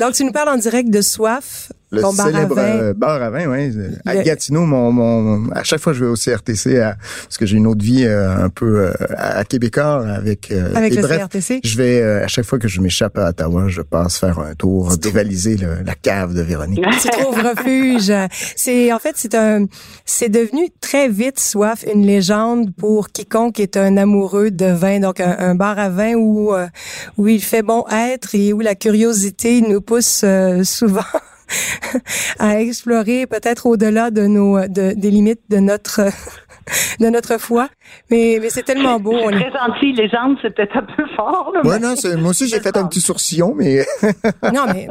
donc 0.00 0.14
tu 0.14 0.24
nous 0.24 0.32
parles 0.32 0.48
en 0.48 0.56
direct 0.56 0.88
de 0.88 1.02
Soif. 1.02 1.70
Le 1.92 2.00
ton 2.02 2.12
bar 2.12 2.26
célèbre 2.26 2.58
à 2.58 2.62
vin. 2.62 2.68
euh, 2.80 2.94
bar 2.94 3.22
à 3.22 3.30
vin, 3.30 3.46
oui. 3.46 3.72
À 4.04 4.16
Gatineau, 4.16 4.66
mon, 4.66 4.90
mon, 4.90 5.50
à 5.52 5.62
chaque 5.62 5.78
fois 5.80 5.92
que 5.92 5.98
je 6.00 6.04
vais 6.04 6.10
au 6.10 6.16
CRTC, 6.16 6.80
à, 6.80 6.96
parce 7.24 7.38
que 7.38 7.46
j'ai 7.46 7.56
une 7.58 7.66
autre 7.68 7.84
vie 7.84 8.04
euh, 8.04 8.36
un 8.44 8.48
peu 8.48 8.86
euh, 8.86 8.92
à 9.16 9.44
Québécois 9.44 10.04
avec. 10.08 10.50
euh, 10.50 10.74
Avec 10.74 10.92
et 10.92 10.96
le 10.96 11.02
bref, 11.02 11.18
CRTC. 11.20 11.60
Je 11.62 11.76
vais 11.76 12.00
euh, 12.02 12.24
à 12.24 12.26
chaque 12.26 12.44
fois 12.44 12.58
que 12.58 12.66
je 12.66 12.80
m'échappe 12.80 13.16
à 13.18 13.28
Ottawa, 13.28 13.68
je 13.68 13.82
passe 13.82 14.18
faire 14.18 14.40
un 14.40 14.54
tour, 14.56 14.96
dévaliser 14.96 15.56
le- 15.56 15.84
la 15.84 15.94
cave 15.94 16.34
de 16.34 16.42
Véronique. 16.42 16.84
tu 17.02 17.08
trouves 17.08 17.36
refuge. 17.38 18.12
C'est 18.56 18.92
en 18.92 18.98
fait 18.98 19.12
c'est 19.16 19.36
un 19.36 19.66
c'est 20.04 20.28
devenu 20.28 20.68
très 20.80 21.08
vite 21.08 21.38
soif 21.38 21.84
une 21.92 22.04
légende 22.04 22.74
pour 22.74 23.10
quiconque 23.10 23.60
est 23.60 23.76
un 23.76 23.96
amoureux 23.96 24.50
de 24.50 24.66
vin 24.66 24.98
donc 24.98 25.20
un, 25.20 25.36
un 25.38 25.54
bar 25.54 25.78
à 25.78 25.88
vin 25.88 26.14
où 26.14 26.52
où 27.16 27.28
il 27.28 27.42
fait 27.42 27.62
bon 27.62 27.84
être 27.92 28.34
et 28.34 28.52
où 28.52 28.60
la 28.60 28.74
curiosité 28.74 29.60
nous 29.60 29.80
pousse 29.80 30.22
euh, 30.24 30.64
souvent 30.64 31.00
à 32.38 32.60
explorer 32.60 33.26
peut-être 33.26 33.66
au-delà 33.66 34.10
de 34.10 34.26
nos 34.26 34.58
de, 34.68 34.92
des 34.94 35.10
limites 35.10 35.40
de 35.48 35.58
notre 35.58 36.00
de 37.00 37.06
notre 37.06 37.38
foi 37.38 37.68
mais 38.10 38.38
mais 38.40 38.50
c'est 38.50 38.64
tellement 38.64 38.98
beau 38.98 39.12
on 39.14 39.30
est- 39.30 39.36
Très 39.40 39.52
gentil, 39.52 39.92
légende, 39.92 40.36
c'est 40.42 40.54
peut-être 40.54 40.76
un 40.76 40.82
peu 40.82 41.04
fort. 41.14 41.52
Là, 41.54 41.60
Ouais, 41.62 41.78
mais- 41.78 41.86
non, 41.86 41.94
c'est- 41.96 42.16
moi 42.16 42.30
aussi 42.30 42.48
j'ai 42.48 42.58
fait 42.60 42.76
un 42.76 42.84
petit 42.86 43.00
sourcillon, 43.00 43.54
mais 43.56 43.86
Non, 44.52 44.64
mais 44.72 44.88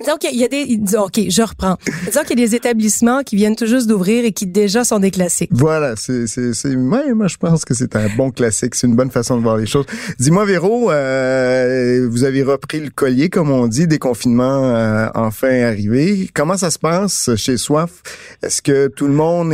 disons 0.00 0.16
qu'il 0.18 0.36
y 0.38 0.44
a 0.44 0.48
des. 0.48 0.76
disons, 0.76 1.04
OK, 1.04 1.18
je 1.28 1.42
reprends. 1.42 1.76
Disons 2.06 2.20
qu'il 2.20 2.38
y 2.38 2.42
a 2.44 2.46
des 2.46 2.54
établissements 2.54 3.22
qui 3.22 3.34
viennent 3.36 3.56
tout 3.56 3.66
juste 3.66 3.88
d'ouvrir 3.88 4.24
et 4.24 4.32
qui 4.32 4.46
déjà 4.46 4.84
sont 4.84 4.98
des 5.00 5.10
classiques. 5.10 5.50
voilà, 5.52 5.96
c'est, 5.96 6.26
c'est, 6.28 6.76
ouais, 6.76 7.12
moi 7.14 7.26
je 7.26 7.36
pense 7.36 7.64
que 7.64 7.74
c'est 7.74 7.96
un 7.96 8.06
bon 8.16 8.30
classique, 8.30 8.74
c'est 8.76 8.86
une 8.86 8.94
bonne 8.96 9.10
façon 9.10 9.36
de 9.36 9.42
voir 9.42 9.56
les 9.56 9.66
choses. 9.66 9.86
Dis-moi 10.20 10.44
Véro, 10.44 10.90
euh, 10.92 12.06
vous 12.10 12.24
avez 12.24 12.42
repris 12.42 12.80
le 12.80 12.90
collier 12.90 13.28
comme 13.30 13.50
on 13.50 13.66
dit, 13.66 13.86
déconfinement 13.88 14.64
euh, 14.76 15.08
enfin 15.14 15.48
Comment 16.34 16.56
ça 16.56 16.70
se 16.70 16.78
passe 16.78 17.30
chez 17.36 17.56
Soif? 17.56 17.90
Est-ce 18.42 18.62
que 18.62 18.88
tout 18.88 19.06
le 19.06 19.12
monde 19.12 19.50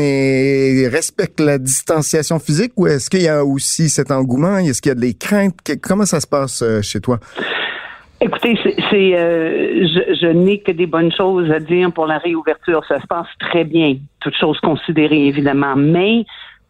respecte 0.93 1.41
la 1.41 1.59
distanciation 1.59 2.39
physique 2.39 2.73
ou 2.77 2.87
est-ce 2.87 3.11
qu'il 3.11 3.23
y 3.23 3.29
a 3.29 3.45
aussi 3.45 3.89
cet 3.89 4.11
engouement? 4.11 4.59
Est-ce 4.59 4.81
qu'il 4.81 4.91
y 4.91 4.93
a 4.93 5.01
des 5.01 5.15
craintes? 5.15 5.55
Comment 5.83 6.07
ça 6.07 6.21
se 6.21 6.27
passe 6.27 6.63
euh, 6.63 6.83
chez 6.83 7.01
toi? 7.01 7.19
Écoutez, 8.21 8.59
c'est, 8.65 9.15
euh, 9.15 9.87
je, 9.87 10.15
je 10.21 10.27
n'ai 10.27 10.61
que 10.61 10.73
des 10.73 10.87
bonnes 10.87 11.13
choses 11.13 11.51
à 11.51 11.61
dire 11.61 11.93
pour 11.93 12.07
la 12.07 12.19
réouverture. 12.19 12.83
Ça 12.89 13.01
se 13.01 13.07
passe 13.07 13.27
très 13.39 13.65
bien, 13.65 13.97
toutes 14.21 14.37
choses 14.37 14.59
considérées 14.61 15.27
évidemment, 15.27 15.77
mais 15.77 16.25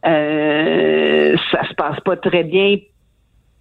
euh, 0.07 1.37
ça 1.53 1.69
se 1.69 1.75
passe 1.75 2.01
pas 2.01 2.17
très 2.17 2.45
bien 2.45 2.79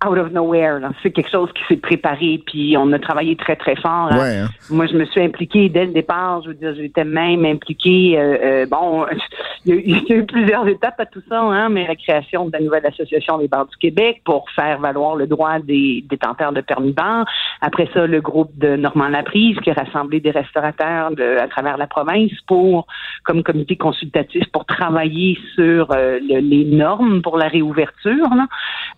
out 0.07 0.17
of 0.17 0.31
nowhere. 0.31 0.79
C'est 1.03 1.11
quelque 1.11 1.29
chose 1.31 1.49
qui 1.53 1.61
s'est 1.67 1.79
préparé, 1.79 2.41
puis 2.45 2.75
on 2.77 2.91
a 2.93 2.99
travaillé 2.99 3.35
très 3.35 3.55
très 3.55 3.75
fort. 3.75 4.09
Ouais. 4.13 4.37
hein? 4.39 4.47
Moi, 4.69 4.85
je 4.87 4.93
me 4.95 5.05
suis 5.05 5.21
impliquée 5.21 5.69
dès 5.69 5.85
le 5.85 5.91
départ. 5.93 6.41
Je 6.43 6.49
veux 6.49 6.53
dire, 6.55 6.73
j'étais 6.75 7.03
même 7.05 7.45
impliquée. 7.45 8.17
euh, 8.19 8.37
euh, 8.43 8.65
bon, 8.65 9.05
il 9.65 9.69
y, 9.69 9.71
a, 9.73 9.75
eu- 9.75 9.83
il 9.85 10.03
y 10.09 10.13
a 10.13 10.15
eu 10.17 10.25
plusieurs 10.25 10.67
étapes 10.67 10.99
à 10.99 11.05
tout 11.05 11.21
ça, 11.29 11.39
hein, 11.41 11.69
mais 11.69 11.87
la 11.87 11.95
création 11.95 12.45
de 12.47 12.51
la 12.53 12.59
nouvelle 12.59 12.85
association 12.85 13.37
des 13.37 13.47
bars 13.47 13.65
du 13.65 13.75
Québec 13.77 14.21
pour 14.25 14.49
faire 14.51 14.79
valoir 14.79 15.15
le 15.15 15.27
droit 15.27 15.59
des 15.59 16.03
détenteurs 16.09 16.51
de 16.53 16.61
permis 16.61 16.91
bar. 16.91 17.25
Après 17.61 17.87
ça, 17.93 18.05
le 18.07 18.21
groupe 18.21 18.51
de 18.57 18.75
Normand 18.75 19.07
Laprise 19.09 19.57
qui 19.61 19.69
a 19.71 19.73
rassemblé 19.73 20.19
des 20.19 20.31
restaurateurs 20.31 21.11
de, 21.11 21.37
à 21.39 21.47
travers 21.47 21.77
la 21.77 21.87
province 21.87 22.31
pour, 22.47 22.87
comme 23.23 23.43
comité 23.43 23.75
consultatif, 23.75 24.43
pour 24.51 24.65
travailler 24.65 25.37
sur 25.55 25.91
euh, 25.91 26.19
le- 26.21 26.39
les 26.39 26.65
normes 26.65 27.21
pour 27.21 27.37
la 27.37 27.47
réouverture. 27.47 28.27
là. 28.35 28.45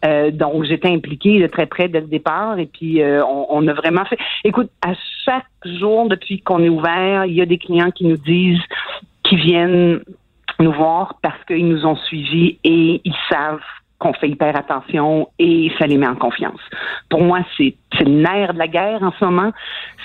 Euh, 0.06 0.32
donc, 0.32 0.64
j'étais 0.66 0.90
de 0.98 1.48
très 1.48 1.66
près 1.66 1.88
dès 1.88 2.02
le 2.02 2.08
départ 2.08 2.60
et 2.60 2.66
puis 2.66 3.02
euh, 3.02 3.24
on, 3.26 3.48
on 3.50 3.68
a 3.68 3.74
vraiment 3.74 4.06
fait. 4.06 4.18
Écoute, 4.44 4.70
à 4.82 4.94
chaque 5.26 5.46
jour 5.66 6.08
depuis 6.08 6.42
qu'on 6.42 6.64
est 6.64 6.70
ouvert, 6.70 7.26
il 7.26 7.34
y 7.34 7.42
a 7.42 7.46
des 7.46 7.58
clients 7.58 7.92
qui 7.92 8.06
nous 8.06 8.18
disent, 8.18 8.62
qui 9.24 9.36
viennent 9.36 10.02
nous 10.60 10.72
voir 10.72 11.20
parce 11.22 11.44
qu'ils 11.46 11.68
nous 11.68 11.86
ont 11.86 11.96
suivis 11.96 12.58
et 12.64 13.02
ils 13.04 13.16
savent 13.30 13.60
qu'on 14.00 14.14
fait 14.14 14.30
hyper 14.30 14.56
attention 14.56 15.28
et 15.40 15.72
ça 15.80 15.88
les 15.88 15.98
met 15.98 16.08
en 16.08 16.16
confiance. 16.16 16.60
Pour 17.10 17.22
moi, 17.24 17.40
c'est 17.58 17.76
c'est 17.98 18.04
le 18.04 18.12
nerf 18.22 18.54
de 18.54 18.60
la 18.60 18.68
guerre 18.68 19.02
en 19.02 19.12
ce 19.18 19.24
moment. 19.26 19.52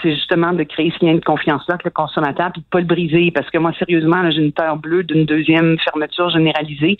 C'est 0.01 0.15
justement 0.15 0.53
de 0.53 0.63
créer 0.63 0.93
ce 0.99 1.05
lien 1.05 1.15
de 1.15 1.21
confiance-là 1.25 1.75
avec 1.75 1.85
le 1.85 1.91
consommateur 1.91 2.51
puis 2.53 2.63
de 2.63 2.67
pas 2.71 2.79
le 2.79 2.87
briser. 2.87 3.31
Parce 3.33 3.51
que 3.51 3.59
moi, 3.59 3.73
sérieusement, 3.79 4.23
là, 4.23 4.31
j'ai 4.31 4.41
une 4.41 4.53
peur 4.53 4.77
bleue 4.77 5.03
d'une 5.03 5.27
deuxième 5.27 5.77
fermeture 5.81 6.31
généralisée. 6.31 6.97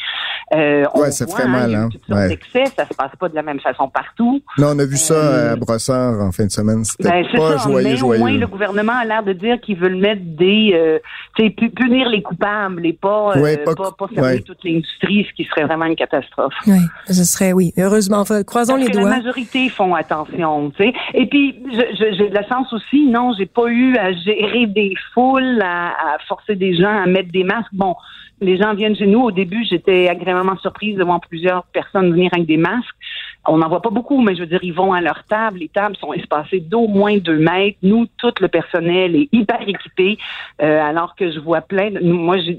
Euh, 0.55 0.85
on 0.95 1.01
Ouais, 1.03 1.11
ça 1.13 1.25
voit, 1.25 1.37
ferait 1.37 1.49
mal, 1.49 1.75
hein? 1.75 1.89
Ouais. 2.11 2.29
d'excès. 2.29 2.67
Ça 2.77 2.85
se 2.87 2.95
passe 2.95 3.13
pas 3.19 3.29
de 3.29 3.35
la 3.35 3.43
même 3.43 3.61
façon 3.61 3.89
partout. 3.89 4.43
Non, 4.59 4.73
on 4.75 4.79
a 4.81 4.85
vu 4.85 4.97
ça 4.97 5.15
Euh, 5.15 5.53
à 5.53 5.57
Brossard 5.57 6.21
en 6.21 6.33
fin 6.33 6.45
de 6.47 6.51
semaine. 6.51 6.85
C'était 6.85 7.09
Ben, 7.09 7.25
c'est 7.31 7.39
pas 7.39 7.59
ça, 7.59 7.69
joyeux, 7.69 7.89
mais 7.89 7.97
joyeux. 7.97 8.21
au 8.21 8.25
moins 8.27 8.37
le 8.37 8.47
gouvernement 8.47 8.93
a 9.01 9.05
l'air 9.05 9.23
de 9.23 9.33
dire 9.33 9.61
qu'ils 9.61 9.77
veulent 9.79 9.97
mettre 9.97 10.23
des, 10.25 10.73
euh, 10.75 10.99
tu 11.37 11.45
sais, 11.45 11.51
pu- 11.51 11.71
punir 11.71 12.09
les 12.09 12.23
coupables 12.23 12.85
et 12.85 12.93
pas, 12.93 13.33
euh, 13.37 13.41
Ouais, 13.41 13.57
pas 13.59 13.75
pas, 13.75 13.85
cou- 13.91 13.97
pas 13.97 14.09
fermer 14.09 14.29
ouais. 14.35 14.41
toute 14.43 14.63
l'industrie, 14.65 15.27
ce 15.29 15.33
qui 15.35 15.45
serait 15.45 15.65
vraiment 15.65 15.87
une 15.87 15.97
catastrophe. 15.97 16.55
Oui, 16.67 16.79
ce 17.07 17.25
serait 17.25 17.53
oui. 17.53 17.73
Heureusement, 17.79 18.19
enfin, 18.19 18.43
croisons 18.43 18.75
Parce 18.75 18.85
les 18.87 18.93
que 18.93 18.99
doigts. 18.99 19.11
la 19.11 19.17
majorité 19.17 19.69
font 19.69 19.95
attention, 19.95 20.71
tu 20.71 20.85
sais. 20.85 20.93
Et 21.15 21.27
puis, 21.27 21.57
j'ai 21.99 22.29
de 22.29 22.35
la 22.35 22.47
chance 22.49 22.73
aussi, 22.73 23.07
non, 23.07 23.33
j'ai 23.39 23.47
pas 23.47 23.67
eu 23.69 23.97
à 23.97 24.13
gérer 24.13 24.67
des 24.67 24.95
foules, 25.15 25.61
à, 25.63 25.89
à 25.89 26.19
forcer 26.29 26.55
des 26.57 26.75
gens 26.77 27.03
à 27.03 27.07
mettre 27.07 27.31
des 27.33 27.45
masques. 27.45 27.73
Bon, 27.73 27.95
les 28.41 28.57
gens 28.57 28.75
viennent 28.75 28.97
chez 28.97 29.07
nous. 29.07 29.21
Au 29.21 29.31
début, 29.31 29.65
j'étais 29.69 30.09
agréablement 30.09 30.57
surprise 30.59 30.97
de 30.97 31.05
voir 31.05 31.21
plusieurs 31.21 31.65
personnes 31.73 32.11
venir 32.13 32.31
avec 32.33 32.47
des 32.47 32.57
masques. 32.57 32.87
On 33.49 33.59
n'en 33.59 33.69
voit 33.69 33.83
pas 33.83 33.91
beaucoup, 33.91 34.21
mais 34.23 34.37
je 34.37 34.41
veux 34.41 34.47
dire, 34.47 34.61
ils 34.63 34.73
vont 34.73 34.93
à 34.93 35.01
leur 35.01 35.25
table. 35.29 35.59
Les 35.59 35.69
tables 35.69 35.97
sont 35.97 36.13
espacées 36.13 36.61
d'au 36.61 36.87
moins 36.87 37.17
deux 37.19 37.39
mètres. 37.39 37.77
Nous, 37.83 38.07
tout 38.19 38.33
le 38.41 38.47
personnel 38.49 39.17
est 39.17 39.29
hyper 39.33 39.61
équipé, 39.67 40.17
euh, 40.63 40.81
alors 40.81 41.17
que 41.17 41.33
je 41.33 41.41
vois 41.41 41.61
plein. 41.61 41.91
De, 41.91 42.01
moi, 42.01 42.37
je 42.39 42.53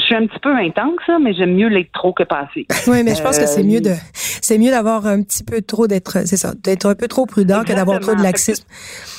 suis 0.00 0.14
un 0.14 0.26
petit 0.26 0.38
peu 0.38 0.54
intense, 0.54 0.94
ça, 1.06 1.18
mais 1.18 1.34
j'aime 1.34 1.54
mieux 1.56 1.66
l'être 1.68 1.90
trop 1.92 2.12
que 2.12 2.22
passer. 2.22 2.66
Oui, 2.86 3.02
mais 3.02 3.14
je 3.16 3.22
pense 3.22 3.38
que 3.38 3.46
c'est 3.46 3.62
Euh, 3.62 3.64
mieux 3.64 3.80
de 3.80 3.92
c'est 4.14 4.58
mieux 4.58 4.70
d'avoir 4.70 5.06
un 5.06 5.22
petit 5.22 5.42
peu 5.44 5.60
trop 5.60 5.86
d'être 5.88 6.24
c'est 6.26 6.36
ça, 6.36 6.52
d'être 6.62 6.86
un 6.86 6.94
peu 6.94 7.08
trop 7.08 7.26
prudent 7.26 7.64
que 7.64 7.72
d'avoir 7.72 7.98
trop 8.00 8.14
de 8.14 8.22
laxisme. 8.22 8.64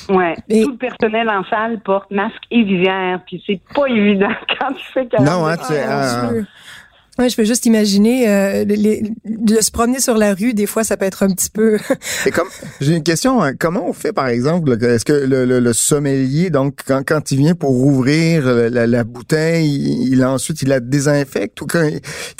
Ouais. 0.08 0.34
Et- 0.48 0.62
Tout 0.62 0.70
le 0.70 0.76
personnel 0.76 1.28
en 1.28 1.44
salle 1.44 1.80
porte 1.80 2.10
masque 2.10 2.42
et 2.50 2.62
visière, 2.62 3.20
puis 3.26 3.42
c'est 3.46 3.60
pas 3.74 3.86
évident 3.88 4.30
quand 4.58 4.72
tu 4.72 4.84
fais 4.92 5.06
40 5.06 5.26
Non, 5.26 5.46
hein, 5.46 5.56
tu 5.58 5.64
sais, 5.66 5.84
Ouais, 7.18 7.28
je 7.28 7.36
peux 7.36 7.44
juste 7.44 7.66
imaginer 7.66 8.28
euh, 8.28 8.64
les- 8.64 8.76
les- 8.76 9.02
de 9.26 9.60
se 9.60 9.70
promener 9.70 10.00
sur 10.00 10.16
la 10.16 10.32
rue. 10.32 10.54
Des 10.54 10.66
fois, 10.66 10.84
ça 10.84 10.96
peut 10.96 11.04
être 11.04 11.22
un 11.22 11.28
petit 11.28 11.50
peu. 11.50 11.76
Et 12.26 12.30
comme 12.30 12.48
j'ai 12.80 12.96
une 12.96 13.02
question, 13.02 13.42
hein, 13.42 13.52
comment 13.58 13.86
on 13.88 13.92
fait 13.92 14.12
par 14.12 14.28
exemple 14.28 14.72
Est-ce 14.82 15.04
que 15.04 15.12
le, 15.12 15.44
le- 15.44 15.60
le 15.60 15.72
sommelier, 15.72 16.48
donc 16.50 16.76
quand, 16.86 17.02
quand 17.06 17.30
il 17.32 17.38
vient 17.38 17.54
pour 17.54 17.72
ouvrir 17.72 18.46
la, 18.46 18.86
la 18.86 19.04
bouteille, 19.04 19.66
il, 19.68 20.12
il- 20.14 20.24
ensuite 20.24 20.62
il 20.62 20.68
la 20.68 20.80
désinfecte 20.80 21.60
ou 21.60 21.66
quand 21.66 21.86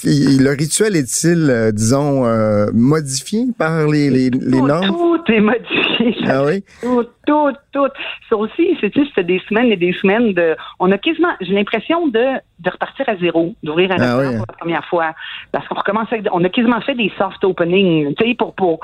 il- 0.04 0.42
le 0.42 0.50
rituel 0.50 0.96
est-il, 0.96 1.48
euh, 1.50 1.72
disons, 1.72 2.24
euh, 2.26 2.66
modifié 2.72 3.46
par 3.58 3.86
les, 3.88 4.08
les, 4.08 4.30
les 4.30 4.62
normes? 4.62 4.86
tout 5.26 5.32
est 5.32 5.40
modifié. 5.40 6.16
Ah 6.26 6.44
oui? 6.44 6.64
Tout, 6.80 7.04
tout, 7.26 7.50
tout. 7.72 7.88
Ça 8.30 8.36
aussi, 8.36 8.68
c'est 8.80 8.90
tu 8.90 9.02
sais, 9.14 9.22
des 9.24 9.40
semaines 9.48 9.66
et 9.70 9.76
des 9.76 9.92
semaines 9.92 10.32
de. 10.32 10.56
On 10.78 10.90
a 10.92 10.96
quasiment, 10.96 11.28
j'ai 11.42 11.52
l'impression 11.52 12.08
de, 12.08 12.18
de 12.60 12.70
repartir 12.70 13.06
à 13.08 13.16
zéro, 13.18 13.54
d'ouvrir 13.62 13.90
un 13.92 13.96
Ah 13.98 14.16
restaurant 14.16 14.30
oui. 14.30 14.36
pour 14.38 14.46
la 14.48 14.54
première 14.60 14.84
fois, 14.86 15.12
parce 15.52 15.66
qu'on 15.68 15.74
recommence 15.74 16.06
avec, 16.12 16.26
on 16.32 16.44
a 16.44 16.48
quasiment 16.48 16.80
fait 16.82 16.94
des 16.94 17.10
soft 17.18 17.42
openings, 17.44 18.14
tu 18.14 18.24
sais, 18.28 18.34
pour 18.34 18.54
pour. 18.54 18.80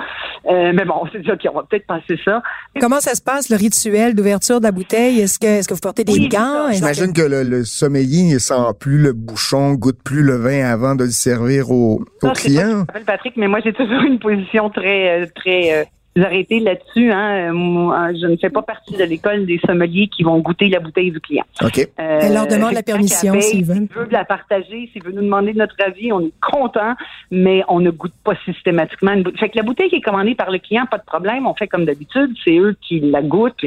euh, 0.50 0.72
mais 0.74 0.84
bon, 0.84 1.02
c'est 1.12 1.28
ok, 1.30 1.46
on 1.52 1.56
va 1.58 1.62
peut-être 1.68 1.86
passer 1.86 2.18
ça. 2.24 2.42
Comment 2.80 3.00
ça 3.00 3.14
se 3.14 3.22
passe 3.22 3.50
le 3.50 3.56
rituel 3.56 4.14
d'ouverture 4.14 4.58
de 4.60 4.64
la 4.64 4.72
bouteille? 4.72 5.20
Est-ce 5.20 5.38
que 5.38 5.46
est-ce 5.46 5.68
que 5.68 5.74
vous 5.74 5.80
portez 5.80 6.04
des 6.04 6.12
Oui, 6.12 6.28
gants? 6.28 6.66
que- 6.68 6.74
J'imagine 6.74 7.12
que 7.12 7.22
le, 7.22 7.42
le 7.42 7.64
sommelier 7.64 8.32
ne 8.34 8.38
sent 8.38 8.54
plus 8.80 8.98
le 8.98 9.12
bouchon, 9.12 9.74
goûte 9.74 10.02
plus 10.04 10.22
le 10.22 10.36
vin 10.36 10.64
avant 10.64 10.94
de 10.94 11.04
le 11.04 11.10
servir 11.10 11.70
au, 11.70 12.00
au 12.22 12.30
client. 12.32 12.84
Patrick, 13.06 13.36
mais 13.36 13.48
moi, 13.48 13.60
j'ai 13.64 13.72
toujours 13.72 14.02
une 14.02 14.18
position 14.18 14.70
très, 14.70 15.22
euh, 15.22 15.26
très 15.34 15.86
arrêtée 16.24 16.60
là-dessus. 16.60 17.10
Hein. 17.12 17.52
Moi, 17.52 18.12
je 18.20 18.26
ne 18.26 18.36
fais 18.36 18.50
pas 18.50 18.62
partie 18.62 18.96
de 18.96 19.04
l'école 19.04 19.46
des 19.46 19.60
sommeliers 19.66 20.08
qui 20.08 20.22
vont 20.22 20.38
goûter 20.38 20.68
la 20.68 20.80
bouteille 20.80 21.10
du 21.10 21.20
client. 21.20 21.44
OK. 21.62 21.78
Euh, 21.78 22.18
Elle 22.22 22.32
leur 22.34 22.46
demande 22.46 22.72
la 22.72 22.80
que 22.82 22.86
permission 22.86 23.38
s'ils 23.40 23.64
veulent. 23.64 23.76
S'il 23.88 23.96
veut 23.96 24.08
la 24.10 24.24
partager, 24.24 24.88
s'il 24.92 25.02
veut 25.02 25.12
nous 25.12 25.22
demander 25.22 25.52
notre 25.54 25.76
avis, 25.84 26.12
on 26.12 26.20
est 26.20 26.32
content, 26.40 26.94
mais 27.30 27.62
on 27.68 27.80
ne 27.80 27.90
goûte 27.90 28.14
pas 28.24 28.34
systématiquement 28.44 29.12
une. 29.12 29.24
Fait 29.36 29.48
que 29.48 29.56
la 29.56 29.62
bouteille 29.62 29.88
qui 29.90 29.96
est 29.96 30.00
commandée 30.00 30.34
par 30.34 30.50
le 30.50 30.58
client, 30.58 30.86
pas 30.90 30.98
de 30.98 31.04
problème, 31.04 31.46
on 31.46 31.54
fait 31.54 31.68
comme 31.68 31.84
d'habitude, 31.84 32.30
c'est 32.44 32.56
eux 32.56 32.76
qui 32.80 33.00
la 33.00 33.22
goûtent. 33.22 33.64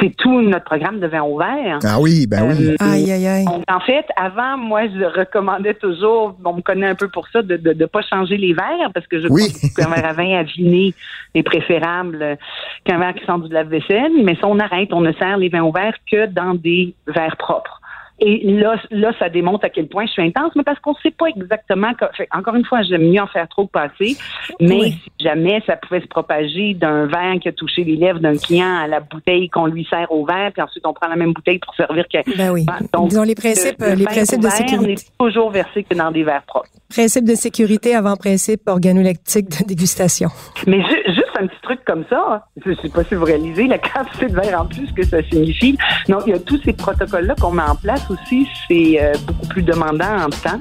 C'est 0.00 0.16
tout 0.16 0.40
notre 0.40 0.64
programme 0.64 1.00
de 1.00 1.06
vin 1.06 1.22
ouvert. 1.22 1.78
Ah 1.84 2.00
oui, 2.00 2.26
ben 2.26 2.44
oui. 2.48 2.68
Euh, 2.68 2.76
Aïe 2.80 3.10
aïe 3.12 3.26
aïe. 3.26 3.44
en 3.46 3.80
fait, 3.80 4.06
avant, 4.16 4.56
moi, 4.56 4.82
je 4.86 5.04
recommandais 5.18 5.74
toujours, 5.74 6.36
on 6.44 6.54
me 6.54 6.62
connaît 6.62 6.86
un 6.88 6.94
peu 6.94 7.08
pour 7.08 7.28
ça, 7.28 7.42
de 7.42 7.56
ne 7.72 7.86
pas 7.86 8.02
changer 8.02 8.36
les 8.36 8.52
verres, 8.54 8.90
parce 8.94 9.06
que 9.06 9.20
je 9.20 9.26
Oui. 9.28 9.42
pense 9.50 9.74
qu'un 9.74 9.88
verre 9.94 10.06
à 10.06 10.12
vin 10.12 10.38
à 10.38 10.42
viner 10.42 10.94
est 11.34 11.42
préférable 11.42 11.81
préférable 11.82 12.38
qu'un 12.84 12.98
verre 12.98 13.14
qui 13.14 13.24
sort 13.24 13.38
du 13.38 13.52
lave-vaisselle, 13.52 14.12
mais 14.22 14.36
ça, 14.36 14.46
on 14.46 14.58
arrête, 14.58 14.92
on 14.92 15.00
ne 15.00 15.12
sert 15.12 15.36
les 15.36 15.48
vins 15.48 15.62
ouverts 15.62 15.96
que 16.10 16.26
dans 16.26 16.54
des 16.54 16.94
verres 17.06 17.36
propres. 17.36 17.80
Et 18.24 18.40
là, 18.44 18.76
là, 18.92 19.12
ça 19.18 19.28
démontre 19.28 19.64
à 19.64 19.68
quel 19.68 19.88
point 19.88 20.06
je 20.06 20.12
suis 20.12 20.22
intense, 20.22 20.52
mais 20.54 20.62
parce 20.62 20.78
qu'on 20.78 20.92
ne 20.92 20.96
sait 21.02 21.10
pas 21.10 21.26
exactement. 21.26 21.90
encore 22.32 22.54
une 22.54 22.64
fois, 22.64 22.82
j'aime 22.82 23.10
mieux 23.10 23.20
en 23.20 23.26
faire 23.26 23.48
trop 23.48 23.66
que 23.66 23.72
passer. 23.72 24.16
Mais 24.60 24.90
si 24.90 25.10
jamais 25.18 25.60
ça 25.66 25.76
pouvait 25.76 26.00
se 26.00 26.06
propager 26.06 26.74
d'un 26.74 27.06
verre 27.06 27.34
qui 27.40 27.48
a 27.48 27.52
touché 27.52 27.82
les 27.82 27.96
lèvres 27.96 28.20
d'un 28.20 28.36
client 28.36 28.76
à 28.76 28.86
la 28.86 29.00
bouteille 29.00 29.48
qu'on 29.48 29.66
lui 29.66 29.84
sert 29.90 30.12
au 30.12 30.24
verre, 30.24 30.52
puis 30.52 30.62
ensuite 30.62 30.86
on 30.86 30.92
prend 30.92 31.08
la 31.08 31.16
même 31.16 31.32
bouteille 31.32 31.58
pour 31.58 31.74
servir 31.74 32.04
que. 32.06 32.18
Ben 32.36 32.50
oui. 32.52 32.64
Donc, 32.92 33.08
Disons 33.08 33.24
les 33.24 33.34
principes, 33.34 33.80
les 33.80 34.04
principes 34.04 34.42
de 34.42 34.48
sécurité. 34.48 35.02
toujours 35.18 35.50
versé 35.50 35.82
que 35.82 35.94
dans 35.94 36.12
des 36.12 36.22
verres 36.22 36.44
propres. 36.46 36.68
Principe 36.90 37.24
de 37.24 37.34
sécurité 37.34 37.96
avant 37.96 38.14
principe 38.16 38.60
organoleptique 38.68 39.48
de 39.48 39.66
dégustation. 39.66 40.28
Mais 40.68 40.80
juste 41.06 41.21
un 41.42 41.46
petit 41.46 41.60
truc 41.62 41.80
comme 41.84 42.04
ça, 42.08 42.24
hein. 42.30 42.40
je 42.64 42.70
ne 42.70 42.74
sais 42.76 42.88
pas 42.88 43.04
si 43.04 43.14
vous 43.14 43.24
réalisez 43.24 43.66
la 43.66 43.78
quantité 43.78 44.26
de 44.26 44.34
verre 44.34 44.62
en 44.62 44.66
plus 44.66 44.90
que 44.92 45.04
ça 45.04 45.22
signifie. 45.24 45.76
Donc, 46.08 46.22
il 46.26 46.32
y 46.32 46.36
a 46.36 46.38
tous 46.38 46.60
ces 46.64 46.72
protocoles-là 46.72 47.34
qu'on 47.40 47.52
met 47.52 47.62
en 47.62 47.76
place 47.76 48.08
aussi, 48.10 48.46
c'est 48.68 49.02
euh, 49.02 49.12
beaucoup 49.26 49.46
plus 49.48 49.62
demandant 49.62 50.24
en 50.24 50.30
temps. 50.30 50.58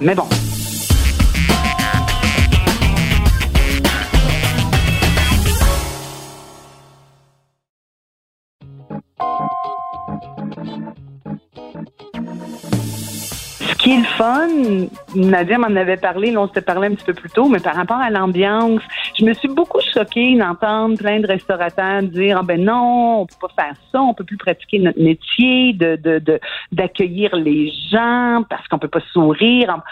Mais 0.00 0.14
bon. 0.14 0.26
Qui 13.94 14.00
est 14.00 14.02
le 14.02 14.16
fun, 14.16 14.48
Nadia 15.14 15.58
m'en 15.58 15.74
avait 15.76 15.96
parlé, 15.96 16.30
là, 16.30 16.40
on 16.40 16.48
s'était 16.48 16.62
parlé 16.62 16.88
un 16.88 16.94
petit 16.94 17.04
peu 17.04 17.14
plus 17.14 17.30
tôt, 17.30 17.48
mais 17.48 17.60
par 17.60 17.74
rapport 17.74 17.98
à 17.98 18.10
l'ambiance, 18.10 18.80
je 19.18 19.24
me 19.24 19.32
suis 19.34 19.48
beaucoup 19.48 19.80
choquée 19.92 20.36
d'entendre 20.36 20.96
plein 20.96 21.20
de 21.20 21.26
restaurateurs 21.26 22.02
dire, 22.02 22.38
ah 22.40 22.42
ben 22.42 22.62
non, 22.62 23.22
on 23.22 23.26
peut 23.26 23.48
pas 23.48 23.62
faire 23.62 23.74
ça, 23.92 24.00
on 24.00 24.14
peut 24.14 24.24
plus 24.24 24.36
pratiquer 24.36 24.78
notre 24.78 25.00
métier, 25.00 25.72
de, 25.74 25.96
de, 25.96 26.40
d'accueillir 26.72 27.34
les 27.36 27.72
gens 27.90 28.44
parce 28.48 28.66
qu'on 28.68 28.78
peut 28.78 28.88
pas 28.88 29.02
sourire. 29.12 29.82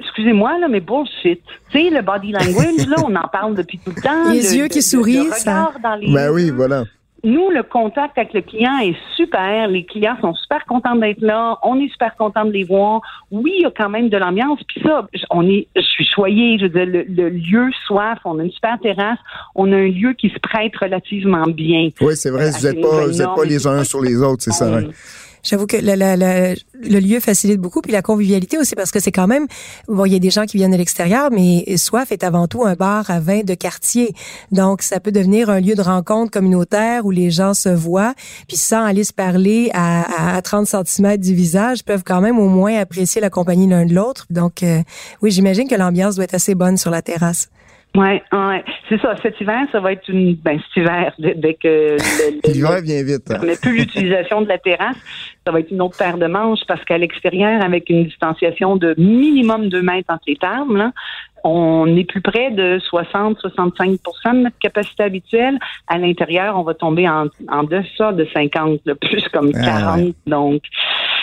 Excusez-moi, 0.00 0.58
là, 0.58 0.68
mais 0.68 0.80
bullshit. 0.80 1.40
Tu 1.70 1.84
sais, 1.84 1.90
le 1.90 2.02
body 2.02 2.32
language, 2.32 2.86
là, 2.88 2.96
on 3.04 3.14
en 3.14 3.28
parle 3.28 3.54
depuis 3.54 3.78
tout 3.78 3.92
le 3.94 4.02
temps. 4.02 4.30
Les 4.30 4.56
yeux 4.56 4.68
qui 4.68 4.82
sourient, 4.82 5.30
ça. 5.30 5.72
Dans 5.82 5.94
les 5.94 6.12
ben 6.12 6.30
oui, 6.30 6.50
voilà 6.50 6.84
nous, 7.24 7.50
le 7.50 7.62
contact 7.62 8.18
avec 8.18 8.34
le 8.34 8.42
client 8.42 8.78
est 8.78 8.94
super. 9.16 9.68
Les 9.68 9.84
clients 9.84 10.16
sont 10.20 10.34
super 10.34 10.64
contents 10.66 10.94
d'être 10.94 11.20
là. 11.20 11.58
On 11.62 11.80
est 11.80 11.88
super 11.88 12.14
contents 12.16 12.44
de 12.44 12.50
les 12.50 12.64
voir. 12.64 13.00
Oui, 13.30 13.52
il 13.58 13.62
y 13.62 13.66
a 13.66 13.70
quand 13.70 13.88
même 13.88 14.10
de 14.10 14.16
l'ambiance. 14.16 14.60
Puis 14.68 14.82
ça, 14.82 15.06
on 15.30 15.48
est, 15.48 15.66
je 15.74 15.80
suis 15.82 16.06
choyée. 16.06 16.58
Je 16.58 16.64
veux 16.64 16.68
dire, 16.68 17.04
le, 17.08 17.28
lieu 17.30 17.70
soif. 17.86 18.18
On 18.24 18.38
a 18.38 18.44
une 18.44 18.50
super 18.50 18.78
terrasse. 18.78 19.18
On 19.54 19.72
a 19.72 19.76
un 19.76 19.88
lieu 19.88 20.12
qui 20.12 20.28
se 20.28 20.38
prête 20.38 20.76
relativement 20.76 21.46
bien. 21.46 21.88
Oui, 22.00 22.14
c'est 22.14 22.30
vrai. 22.30 22.50
Vous 22.50 22.66
n'êtes 22.66 22.80
pas, 22.80 23.06
vous 23.06 23.22
êtes 23.22 23.34
pas 23.34 23.44
les 23.44 23.66
uns 23.66 23.84
sur 23.84 24.02
les 24.02 24.20
autres, 24.20 24.42
c'est 24.42 24.52
ça. 24.52 24.66
Hein? 24.66 24.90
J'avoue 25.44 25.66
que 25.66 25.76
le 25.76 26.98
lieu 26.98 27.20
facilite 27.20 27.60
beaucoup, 27.60 27.82
puis 27.82 27.92
la 27.92 28.02
convivialité 28.02 28.58
aussi, 28.58 28.74
parce 28.74 28.90
que 28.90 28.98
c'est 28.98 29.12
quand 29.12 29.26
même, 29.26 29.46
bon, 29.88 30.06
il 30.06 30.12
y 30.12 30.16
a 30.16 30.18
des 30.18 30.30
gens 30.30 30.46
qui 30.46 30.56
viennent 30.56 30.72
de 30.72 30.76
l'extérieur, 30.76 31.30
mais 31.30 31.76
Soif 31.76 32.10
est 32.12 32.24
avant 32.24 32.48
tout 32.48 32.64
un 32.64 32.74
bar 32.74 33.10
à 33.10 33.20
vin 33.20 33.42
de 33.42 33.54
quartier. 33.54 34.14
Donc, 34.50 34.82
ça 34.82 35.00
peut 35.00 35.12
devenir 35.12 35.50
un 35.50 35.60
lieu 35.60 35.74
de 35.74 35.82
rencontre 35.82 36.30
communautaire 36.30 37.04
où 37.04 37.10
les 37.10 37.30
gens 37.30 37.52
se 37.54 37.68
voient, 37.68 38.14
puis 38.48 38.56
sans 38.56 38.84
aller 38.84 39.04
se 39.04 39.12
parler 39.12 39.70
à, 39.74 40.36
à 40.36 40.42
30 40.42 40.66
cm 40.66 41.18
du 41.18 41.34
visage, 41.34 41.84
peuvent 41.84 42.04
quand 42.04 42.20
même 42.20 42.38
au 42.38 42.48
moins 42.48 42.78
apprécier 42.78 43.20
la 43.20 43.30
compagnie 43.30 43.68
l'un 43.68 43.84
de 43.86 43.94
l'autre. 43.94 44.26
Donc, 44.30 44.62
euh, 44.62 44.82
oui, 45.22 45.30
j'imagine 45.30 45.68
que 45.68 45.74
l'ambiance 45.74 46.16
doit 46.16 46.24
être 46.24 46.34
assez 46.34 46.54
bonne 46.54 46.76
sur 46.76 46.90
la 46.90 47.02
terrasse. 47.02 47.48
Oui, 47.96 48.20
ouais. 48.32 48.64
c'est 48.88 49.00
ça. 49.00 49.14
Cet 49.22 49.40
hiver, 49.40 49.66
ça 49.70 49.78
va 49.78 49.92
être 49.92 50.08
une. 50.08 50.34
Ben, 50.34 50.58
cet 50.58 50.82
hiver, 50.82 51.12
dès 51.18 51.54
que. 51.54 51.96
L'hiver 52.46 52.80
vient 52.82 53.02
vite. 53.04 53.30
Hein. 53.30 53.40
Mais 53.44 53.56
plus 53.56 53.76
l'utilisation 53.76 54.42
de 54.42 54.48
la 54.48 54.58
terrasse, 54.58 54.96
ça 55.46 55.52
va 55.52 55.60
être 55.60 55.70
une 55.70 55.80
autre 55.80 55.96
paire 55.96 56.18
de 56.18 56.26
manches 56.26 56.64
parce 56.66 56.84
qu'à 56.84 56.98
l'extérieur, 56.98 57.62
avec 57.62 57.88
une 57.90 58.04
distanciation 58.04 58.76
de 58.76 58.94
minimum 58.98 59.68
deux 59.68 59.82
mètres 59.82 60.12
entre 60.12 60.24
les 60.26 60.36
tables, 60.36 60.76
là, 60.76 60.92
on 61.44 61.94
est 61.94 62.04
plus 62.04 62.22
près 62.22 62.50
de 62.50 62.78
60-65% 62.90 63.98
de 64.32 64.38
notre 64.44 64.58
capacité 64.58 65.02
habituelle. 65.02 65.58
À 65.86 65.98
l'intérieur, 65.98 66.58
on 66.58 66.62
va 66.62 66.72
tomber 66.72 67.06
en, 67.08 67.26
en 67.48 67.62
deçà 67.64 68.12
de 68.12 68.26
50, 68.32 68.80
plus 69.00 69.28
comme 69.28 69.52
40. 69.52 69.64
Ah 69.66 69.98
Donc, 70.26 70.62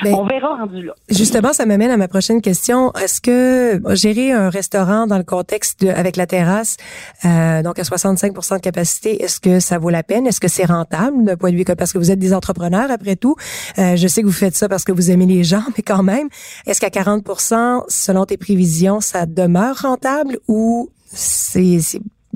ben, 0.03 0.15
on 0.15 0.25
verra 0.25 0.55
rendu 0.55 0.83
là. 0.83 0.93
Justement, 1.09 1.53
ça 1.53 1.65
m'amène 1.65 1.91
à 1.91 1.97
ma 1.97 2.07
prochaine 2.07 2.41
question. 2.41 2.91
Est-ce 2.93 3.21
que 3.21 3.81
gérer 3.95 4.31
un 4.31 4.49
restaurant 4.49 5.07
dans 5.07 5.17
le 5.17 5.23
contexte 5.23 5.81
de, 5.81 5.89
avec 5.89 6.15
la 6.15 6.27
terrasse, 6.27 6.77
euh, 7.25 7.61
donc 7.63 7.79
à 7.79 7.83
65% 7.83 8.55
de 8.55 8.61
capacité, 8.61 9.23
est-ce 9.23 9.39
que 9.39 9.59
ça 9.59 9.77
vaut 9.77 9.89
la 9.89 10.03
peine? 10.03 10.27
Est-ce 10.27 10.39
que 10.39 10.47
c'est 10.47 10.65
rentable 10.65 11.23
d'un 11.23 11.37
point 11.37 11.51
de 11.51 11.55
vue 11.55 11.65
parce 11.65 11.93
que 11.93 11.97
vous 11.97 12.11
êtes 12.11 12.19
des 12.19 12.33
entrepreneurs 12.33 12.91
après 12.91 13.15
tout? 13.15 13.35
Euh, 13.77 13.95
je 13.95 14.07
sais 14.07 14.21
que 14.21 14.27
vous 14.27 14.31
faites 14.31 14.55
ça 14.55 14.67
parce 14.67 14.83
que 14.83 14.91
vous 14.91 15.11
aimez 15.11 15.25
les 15.25 15.43
gens, 15.43 15.63
mais 15.77 15.83
quand 15.83 16.03
même, 16.03 16.27
est-ce 16.65 16.81
qu'à 16.81 16.89
40% 16.89 17.83
selon 17.87 18.25
tes 18.25 18.37
prévisions, 18.37 18.99
ça 18.99 19.25
demeure 19.25 19.77
rentable? 19.81 20.01
ou 20.47 20.89
c'est 21.05 21.79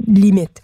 limite? 0.07 0.61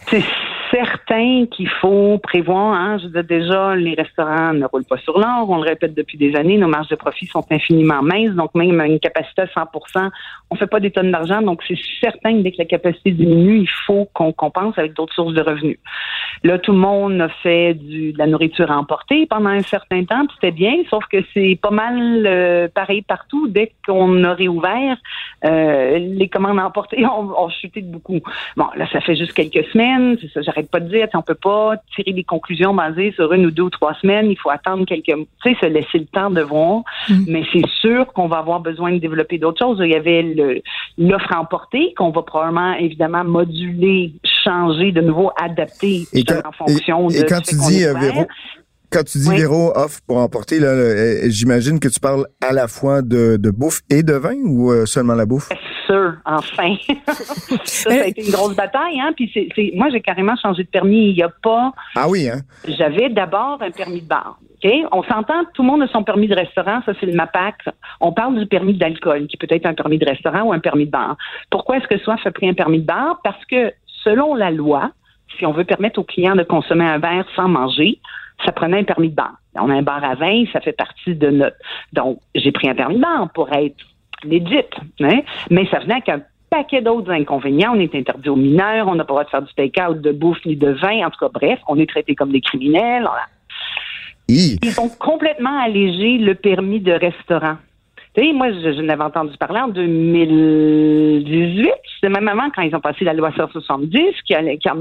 Certain 0.71 1.45
qu'il 1.47 1.67
faut 1.67 2.17
prévoir. 2.17 2.73
Hein, 2.73 2.97
je 2.99 3.07
veux 3.07 3.23
déjà, 3.23 3.75
les 3.75 3.93
restaurants 3.93 4.53
ne 4.53 4.65
roulent 4.65 4.85
pas 4.85 4.97
sur 4.97 5.19
l'or. 5.19 5.49
On 5.49 5.57
le 5.57 5.67
répète 5.67 5.93
depuis 5.93 6.17
des 6.17 6.35
années. 6.35 6.57
Nos 6.57 6.67
marges 6.67 6.87
de 6.87 6.95
profit 6.95 7.25
sont 7.27 7.45
infiniment 7.51 8.01
minces. 8.01 8.35
Donc, 8.35 8.55
même 8.55 8.79
une 8.81 8.99
capacité 8.99 9.41
à 9.41 9.45
100% 9.45 10.09
on 10.51 10.55
fait 10.57 10.67
pas 10.67 10.81
des 10.81 10.91
tonnes 10.91 11.11
d'argent. 11.11 11.41
Donc, 11.41 11.63
c'est 11.65 11.79
certain 12.01 12.33
que 12.33 12.41
dès 12.41 12.51
que 12.51 12.57
la 12.59 12.65
capacité 12.65 13.11
diminue, 13.11 13.59
il 13.59 13.69
faut 13.69 14.09
qu'on 14.13 14.33
compense 14.33 14.77
avec 14.77 14.93
d'autres 14.93 15.13
sources 15.13 15.33
de 15.33 15.41
revenus. 15.41 15.79
Là, 16.43 16.59
tout 16.59 16.73
le 16.73 16.77
monde 16.77 17.21
a 17.21 17.29
fait 17.29 17.73
de 17.73 18.17
la 18.17 18.27
nourriture 18.27 18.69
emportée 18.69 19.25
pendant 19.27 19.49
un 19.49 19.61
certain 19.61 20.03
temps. 20.03 20.25
C'était 20.33 20.51
bien, 20.51 20.73
sauf 20.89 21.05
que 21.09 21.17
c'est 21.33 21.57
pas 21.61 21.71
mal 21.71 22.25
euh, 22.25 22.67
pareil 22.67 23.01
partout. 23.01 23.47
Dès 23.47 23.71
qu'on 23.87 24.25
a 24.25 24.33
réouvert, 24.33 24.97
euh, 25.45 25.97
les 25.99 26.27
commandes 26.27 26.59
emportées 26.59 27.05
ont, 27.05 27.31
ont, 27.37 27.49
chuté 27.49 27.81
de 27.81 27.89
beaucoup. 27.89 28.19
Bon, 28.57 28.67
là, 28.75 28.85
ça 28.91 28.99
fait 28.99 29.15
juste 29.15 29.33
quelques 29.33 29.65
semaines. 29.69 30.17
C'est 30.19 30.31
ça, 30.33 30.41
pas 30.63 30.79
de 30.79 30.89
dire. 30.89 31.07
On 31.13 31.21
peut 31.21 31.35
pas 31.35 31.75
tirer 31.95 32.13
des 32.13 32.23
conclusions 32.23 32.73
basées 32.73 33.13
sur 33.15 33.31
une 33.33 33.45
ou 33.45 33.51
deux 33.51 33.63
ou 33.63 33.69
trois 33.69 33.93
semaines. 33.95 34.29
Il 34.29 34.37
faut 34.37 34.49
attendre 34.49 34.85
quelques, 34.85 35.05
tu 35.05 35.25
sais, 35.43 35.55
se 35.59 35.65
laisser 35.65 35.99
le 35.99 36.05
temps 36.05 36.29
de 36.29 36.41
voir. 36.41 36.81
Mm. 37.09 37.23
Mais 37.27 37.43
c'est 37.51 37.67
sûr 37.81 38.11
qu'on 38.13 38.27
va 38.27 38.37
avoir 38.37 38.59
besoin 38.59 38.91
de 38.91 38.97
développer 38.97 39.37
d'autres 39.37 39.59
choses. 39.59 39.79
Il 39.81 39.91
y 39.91 39.95
avait 39.95 40.35
l'offre 40.97 41.35
emportée 41.35 41.93
qu'on 41.97 42.11
va 42.11 42.21
probablement 42.21 42.73
évidemment 42.73 43.23
moduler, 43.23 44.13
changer, 44.43 44.91
de 44.91 45.01
nouveau 45.01 45.31
adapter 45.41 46.05
en 46.45 46.51
fonction 46.51 47.07
de. 47.07 47.15
Et 47.15 47.25
quand 47.25 47.41
tu 47.41 47.55
dis 47.55 47.85
euh, 47.85 47.93
Véro, 47.93 48.25
quand 48.91 49.03
tu 49.03 49.19
dis 49.19 49.29
Véro 49.29 49.71
offre 49.75 49.99
pour 50.05 50.17
emporter, 50.17 50.59
là, 50.59 50.67
euh, 50.67 51.21
j'imagine 51.29 51.79
que 51.79 51.87
tu 51.87 51.99
parles 51.99 52.25
à 52.41 52.51
la 52.51 52.67
fois 52.67 53.01
de, 53.01 53.37
de 53.37 53.49
bouffe 53.49 53.81
et 53.89 54.03
de 54.03 54.13
vin 54.13 54.35
ou 54.43 54.71
euh, 54.71 54.85
seulement 54.85 55.15
la 55.15 55.25
bouffe? 55.25 55.49
Sûr, 55.91 56.13
enfin. 56.25 56.75
ça, 57.63 57.89
ça 57.89 58.03
a 58.03 58.07
été 58.07 58.25
une 58.25 58.31
grosse 58.31 58.55
bataille, 58.55 58.99
hein. 58.99 59.11
Puis 59.15 59.31
c'est, 59.33 59.71
moi, 59.75 59.89
j'ai 59.91 60.01
carrément 60.01 60.35
changé 60.41 60.63
de 60.63 60.69
permis. 60.69 61.09
Il 61.09 61.15
n'y 61.15 61.23
a 61.23 61.29
pas. 61.29 61.71
Ah 61.95 62.07
oui, 62.07 62.29
hein? 62.29 62.41
J'avais 62.67 63.09
d'abord 63.09 63.61
un 63.61 63.71
permis 63.71 64.01
de 64.01 64.07
bar. 64.07 64.39
OK? 64.63 64.71
On 64.91 65.03
s'entend, 65.03 65.43
tout 65.53 65.63
le 65.63 65.67
monde 65.67 65.81
a 65.81 65.87
son 65.87 66.03
permis 66.03 66.27
de 66.27 66.35
restaurant, 66.35 66.81
ça 66.85 66.93
c'est 66.99 67.05
le 67.05 67.13
MAPAC. 67.13 67.55
On 67.99 68.11
parle 68.11 68.37
du 68.37 68.45
permis 68.45 68.73
d'alcool, 68.73 69.27
qui 69.27 69.37
peut 69.37 69.47
être 69.49 69.65
un 69.65 69.73
permis 69.73 69.97
de 69.97 70.05
restaurant 70.05 70.43
ou 70.43 70.53
un 70.53 70.59
permis 70.59 70.85
de 70.85 70.91
bar. 70.91 71.17
Pourquoi 71.49 71.77
est-ce 71.77 71.87
que 71.87 71.97
SOIF 71.97 72.25
a 72.25 72.31
pris 72.31 72.47
un 72.47 72.53
permis 72.53 72.79
de 72.79 72.85
bar? 72.85 73.19
Parce 73.23 73.43
que 73.45 73.73
selon 74.03 74.35
la 74.35 74.51
loi, 74.51 74.91
si 75.37 75.45
on 75.45 75.51
veut 75.51 75.63
permettre 75.63 75.99
aux 75.99 76.03
clients 76.03 76.35
de 76.35 76.43
consommer 76.43 76.85
un 76.85 76.99
verre 76.99 77.25
sans 77.35 77.47
manger, 77.47 77.99
ça 78.45 78.51
prenait 78.51 78.79
un 78.79 78.83
permis 78.83 79.09
de 79.09 79.15
bar. 79.15 79.33
On 79.55 79.69
a 79.69 79.73
un 79.73 79.81
bar 79.81 80.03
à 80.03 80.15
vin, 80.15 80.45
ça 80.53 80.61
fait 80.61 80.71
partie 80.71 81.15
de 81.15 81.29
notre. 81.29 81.57
Donc, 81.93 82.19
j'ai 82.35 82.51
pris 82.51 82.69
un 82.69 82.75
permis 82.75 82.95
de 82.95 83.01
bar 83.01 83.29
pour 83.33 83.51
être 83.51 83.75
legit, 84.23 84.65
hein? 85.01 85.21
mais 85.49 85.65
ça 85.67 85.79
venait 85.79 85.95
avec 85.95 86.09
un 86.09 86.21
paquet 86.49 86.81
d'autres 86.81 87.11
inconvénients. 87.11 87.73
On 87.75 87.79
est 87.79 87.95
interdit 87.95 88.29
aux 88.29 88.35
mineurs, 88.35 88.87
on 88.87 88.95
n'a 88.95 89.05
pas 89.05 89.13
le 89.13 89.13
droit 89.13 89.23
de 89.23 89.29
faire 89.29 89.41
du 89.41 89.53
take-out, 89.53 89.99
de 89.99 90.11
bouffe 90.11 90.43
ni 90.45 90.55
de 90.55 90.71
vin. 90.71 91.05
En 91.05 91.09
tout 91.09 91.19
cas, 91.19 91.29
bref, 91.33 91.59
on 91.67 91.79
est 91.79 91.89
traité 91.89 92.13
comme 92.13 92.31
des 92.31 92.41
criminels. 92.41 93.09
Ils 94.27 94.79
ont 94.79 94.89
complètement 94.89 95.59
allégé 95.59 96.17
le 96.17 96.35
permis 96.35 96.79
de 96.79 96.91
restaurant. 96.91 97.57
Tu 98.15 98.21
sais, 98.21 98.33
moi, 98.33 98.51
je, 98.51 98.81
n'avais 98.81 99.03
entendu 99.03 99.37
parler 99.37 99.61
en 99.61 99.69
2018. 99.69 101.71
C'était 101.95 102.09
même 102.09 102.27
avant 102.27 102.49
quand 102.49 102.61
ils 102.61 102.75
ont 102.75 102.81
passé 102.81 103.05
la 103.05 103.13
loi 103.13 103.31
170 103.35 103.99
qui, 104.25 104.35
allait, 104.35 104.57
qui 104.57 104.67
a 104.67 104.75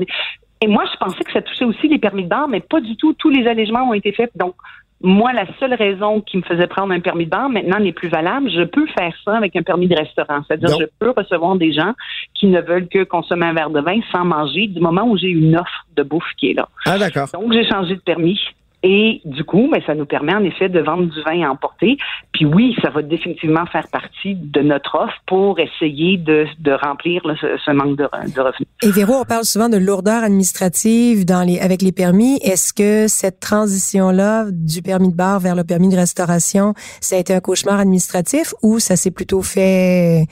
Et 0.61 0.67
moi, 0.67 0.85
je 0.93 0.99
pensais 0.99 1.23
que 1.23 1.33
ça 1.33 1.43
touchait 1.43 1.65
aussi 1.65 1.89
les 1.89 1.99
permis 1.99 2.25
de 2.25 2.29
bar, 2.29 2.49
mais 2.49 2.61
pas 2.61 2.81
du 2.81 2.97
tout. 2.97 3.15
Tous 3.15 3.31
les 3.31 3.47
allègements 3.47 3.89
ont 3.89 3.95
été 3.95 4.13
faits. 4.13 4.33
Donc, 4.35 4.55
moi, 5.03 5.33
la 5.33 5.47
seule 5.59 5.75
raison 5.75 6.21
qui 6.21 6.37
me 6.37 6.43
faisait 6.43 6.67
prendre 6.67 6.93
un 6.93 7.01
permis 7.01 7.25
de 7.25 7.31
bar 7.31 7.49
maintenant 7.49 7.81
n'est 7.81 7.93
plus 7.93 8.09
valable. 8.09 8.51
Je 8.51 8.63
peux 8.63 8.87
faire 8.99 9.15
ça 9.25 9.37
avec 9.37 9.57
un 9.57 9.63
permis 9.63 9.89
de 9.89 9.97
restaurant. 9.97 10.41
C'est-à-dire, 10.47 10.77
je 10.79 10.85
peux 10.99 11.13
recevoir 11.17 11.57
des 11.57 11.73
gens 11.73 11.95
qui 12.35 12.47
ne 12.47 12.61
veulent 12.61 12.89
que 12.89 13.05
consommer 13.05 13.47
un 13.47 13.55
verre 13.55 13.71
de 13.71 13.81
vin 13.81 14.01
sans 14.13 14.25
manger 14.25 14.67
du 14.67 14.81
moment 14.81 15.09
où 15.09 15.17
j'ai 15.17 15.29
une 15.29 15.57
offre 15.57 15.87
de 15.97 16.03
bouffe 16.03 16.31
qui 16.39 16.51
est 16.51 16.55
là. 16.55 16.69
Ah, 16.85 16.99
d'accord. 16.99 17.29
Donc, 17.33 17.53
j'ai 17.53 17.67
changé 17.67 17.95
de 17.97 18.01
permis. 18.01 18.39
Et 18.83 19.21
du 19.27 19.45
coup, 19.45 19.69
mais 19.71 19.81
ben, 19.81 19.87
ça 19.87 19.95
nous 19.95 20.07
permet 20.07 20.35
en 20.35 20.43
effet 20.43 20.69
de 20.71 20.81
vendre 20.81 21.05
du 21.05 21.23
vin 21.23 21.47
à 21.47 21.51
emporter. 21.51 21.99
Puis 22.33 22.47
oui, 22.47 22.75
ça 22.81 22.89
va 22.89 23.03
définitivement 23.03 23.67
faire 23.67 23.89
partie 23.89 24.35
de 24.35 24.61
notre 24.63 24.95
offre 24.95 25.17
pour 25.27 25.59
essayer 25.59 26.17
de, 26.17 26.47
de 26.59 26.73
remplir 26.73 27.21
ce, 27.25 27.71
manque 27.73 27.97
de, 27.97 28.05
de, 28.05 28.41
revenus. 28.41 28.69
Et 28.83 28.91
Véro, 28.91 29.15
on 29.21 29.25
parle 29.25 29.45
souvent 29.45 29.69
de 29.69 29.77
lourdeur 29.77 30.23
administrative 30.25 31.27
dans 31.27 31.43
les, 31.43 31.61
avec 31.61 31.83
les 31.83 31.93
permis. 31.93 32.39
Est-ce 32.43 32.73
que 32.73 33.07
cette 33.07 33.41
transition-là 33.41 34.47
du 34.51 34.81
permis 34.81 35.11
de 35.11 35.17
bar 35.17 35.41
vers 35.41 35.55
le 35.55 35.65
permis 35.65 35.91
de 35.91 35.97
restauration, 35.97 36.73
ça 37.01 37.17
a 37.17 37.19
été 37.19 37.35
un 37.35 37.41
cauchemar 37.41 37.81
administratif 37.81 38.55
ou 38.63 38.79
ça 38.79 38.97
s'est 38.97 39.11
plutôt 39.11 39.43
fait 39.43 40.25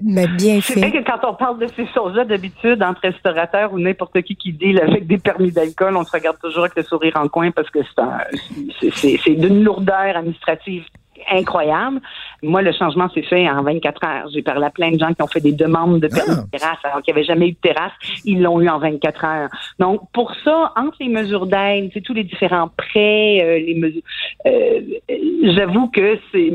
ben, 0.00 0.28
bien 0.36 0.60
fait? 0.60 0.74
C'est 0.74 0.80
vrai 0.80 0.92
que 0.92 1.04
quand 1.04 1.28
on 1.28 1.34
parle 1.34 1.58
de 1.58 1.66
ces 1.74 1.86
choses-là, 1.92 2.24
d'habitude, 2.24 2.82
entre 2.84 3.00
restaurateurs 3.02 3.72
ou 3.72 3.80
n'importe 3.80 4.22
qui 4.22 4.36
qui 4.36 4.52
deal 4.52 4.80
avec 4.80 5.08
des 5.08 5.18
permis 5.18 5.50
d'alcool, 5.50 5.96
on 5.96 6.04
se 6.04 6.12
regarde 6.12 6.38
toujours 6.40 6.64
avec 6.64 6.76
le 6.76 6.84
sourire 6.84 7.14
en 7.16 7.28
coin 7.28 7.50
parce 7.50 7.70
que 7.70 7.80
c'est 8.80 9.34
d'une 9.34 9.62
lourdeur 9.64 10.16
administrative 10.16 10.84
incroyable. 11.30 12.00
Moi, 12.42 12.62
le 12.62 12.72
changement 12.72 13.08
s'est 13.10 13.22
fait 13.22 13.48
en 13.48 13.62
24 13.62 14.04
heures. 14.04 14.28
J'ai 14.32 14.42
parlé 14.42 14.66
à 14.66 14.70
plein 14.70 14.90
de 14.90 14.98
gens 14.98 15.12
qui 15.12 15.22
ont 15.22 15.26
fait 15.26 15.40
des 15.40 15.52
demandes 15.52 16.00
de 16.00 16.08
permis 16.08 16.36
de 16.36 16.50
terrasse 16.50 16.78
alors 16.84 17.02
qu'il 17.02 17.14
n'y 17.14 17.20
avait 17.20 17.26
jamais 17.26 17.48
eu 17.48 17.52
de 17.52 17.58
terrasse. 17.62 17.92
Ils 18.24 18.42
l'ont 18.42 18.60
eu 18.60 18.68
en 18.68 18.78
24 18.78 19.24
heures. 19.24 19.48
Donc, 19.78 20.02
pour 20.12 20.32
ça, 20.44 20.72
entre 20.76 20.96
les 21.00 21.08
mesures 21.08 21.46
d'aide, 21.46 21.90
tous 22.04 22.14
les 22.14 22.24
différents 22.24 22.68
prêts, 22.76 23.40
euh, 23.42 23.58
les 23.58 23.74
mesures, 23.74 24.02
euh, 24.46 24.80
j'avoue 25.56 25.88
que 25.88 26.18
c'est, 26.32 26.52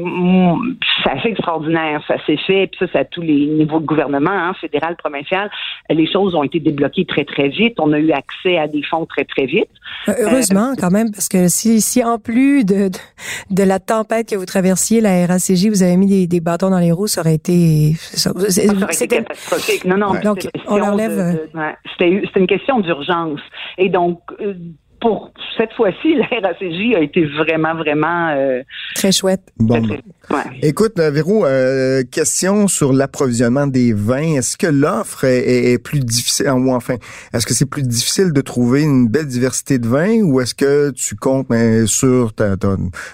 c'est 1.04 1.10
assez 1.10 1.30
extraordinaire. 1.30 2.02
Ça 2.08 2.16
s'est 2.26 2.38
fait, 2.38 2.68
puis 2.68 2.80
ça, 2.80 2.86
c'est 2.92 3.00
à 3.00 3.06
tous 3.06 3.22
les 3.22 3.48
niveaux 3.48 3.80
de 3.80 3.86
gouvernement, 3.86 4.32
hein, 4.32 4.54
fédéral, 4.60 4.96
provincial. 4.96 5.50
Les 5.90 6.12
choses 6.12 6.36
ont 6.36 6.44
été 6.44 6.60
débloquées 6.60 7.06
très, 7.06 7.26
très 7.26 7.50
vite. 7.50 7.80
On 7.80 7.92
a 7.94 8.00
eu 8.00 8.12
accès 8.12 8.58
à 8.58 8.68
des 8.68 8.84
fonds 8.84 9.06
très, 9.06 9.26
très 9.26 9.46
vite. 9.46 9.70
Euh, 10.08 10.14
heureusement, 10.20 10.74
quand 10.78 10.92
même, 10.92 11.12
parce 11.12 11.28
que 11.28 11.48
si, 11.48 11.82
si 11.82 12.04
en 12.04 12.18
plus 12.18 12.64
de, 12.64 12.90
de, 12.90 12.98
de 13.50 13.64
la 13.64 13.80
tempête 13.80 14.30
que 14.30 14.36
vous 14.36 14.46
traversiez 14.46 15.02
la 15.02 15.26
RACJ, 15.26 15.71
vous 15.72 15.84
avez 15.84 15.98
mis 15.98 16.08
des, 16.08 16.28
des, 16.28 16.40
bâtons 16.40 16.70
dans 16.70 16.80
les 16.80 16.92
roues, 16.92 17.08
ça 17.08 17.22
aurait 17.22 17.36
été. 17.36 17.94
C'était 17.98 19.08
catastrophique. 19.08 19.86
Non, 19.86 19.98
non. 19.98 20.20
Donc, 20.22 20.48
on 20.68 20.78
l'enlève. 20.78 21.20
Euh, 21.56 21.72
c'était 21.92 22.40
une 22.40 22.48
question 22.48 22.80
d'urgence. 22.80 23.40
Et 23.78 23.90
donc, 23.90 24.20
euh, 24.40 24.54
pour 25.02 25.32
cette 25.58 25.74
fois-ci, 25.74 26.16
la 26.32 26.48
RACJ 26.48 26.96
a 26.96 27.00
été 27.02 27.26
vraiment, 27.26 27.76
vraiment... 27.76 28.30
Euh, 28.30 28.62
très 28.96 29.12
chouette. 29.12 29.42
Bon, 29.58 29.82
Écoute, 30.62 31.00
euh, 31.00 31.12
Véro, 31.12 31.46
euh, 31.46 32.04
question 32.10 32.68
sur 32.68 32.94
l'approvisionnement 32.94 33.68
des 33.68 33.92
vins. 33.92 34.38
Est-ce 34.38 34.56
que 34.56 34.68
l'offre 34.68 35.26
est, 35.26 35.78
plus 35.84 36.00
difficile, 36.00 36.50
ou 36.50 36.72
enfin, 36.72 36.96
est-ce 37.34 37.46
que 37.46 37.54
c'est 37.54 37.66
plus 37.66 37.84
difficile 37.84 38.32
de 38.32 38.42
trouver 38.42 38.84
une 38.84 39.08
belle 39.08 39.28
diversité 39.28 39.80
de 39.80 39.88
vins 39.88 40.22
ou 40.22 40.40
est-ce 40.40 40.54
que 40.54 40.92
tu 40.92 41.16
comptes 41.16 41.48
ben, 41.50 41.88
sur 41.88 42.34
ta, 42.34 42.56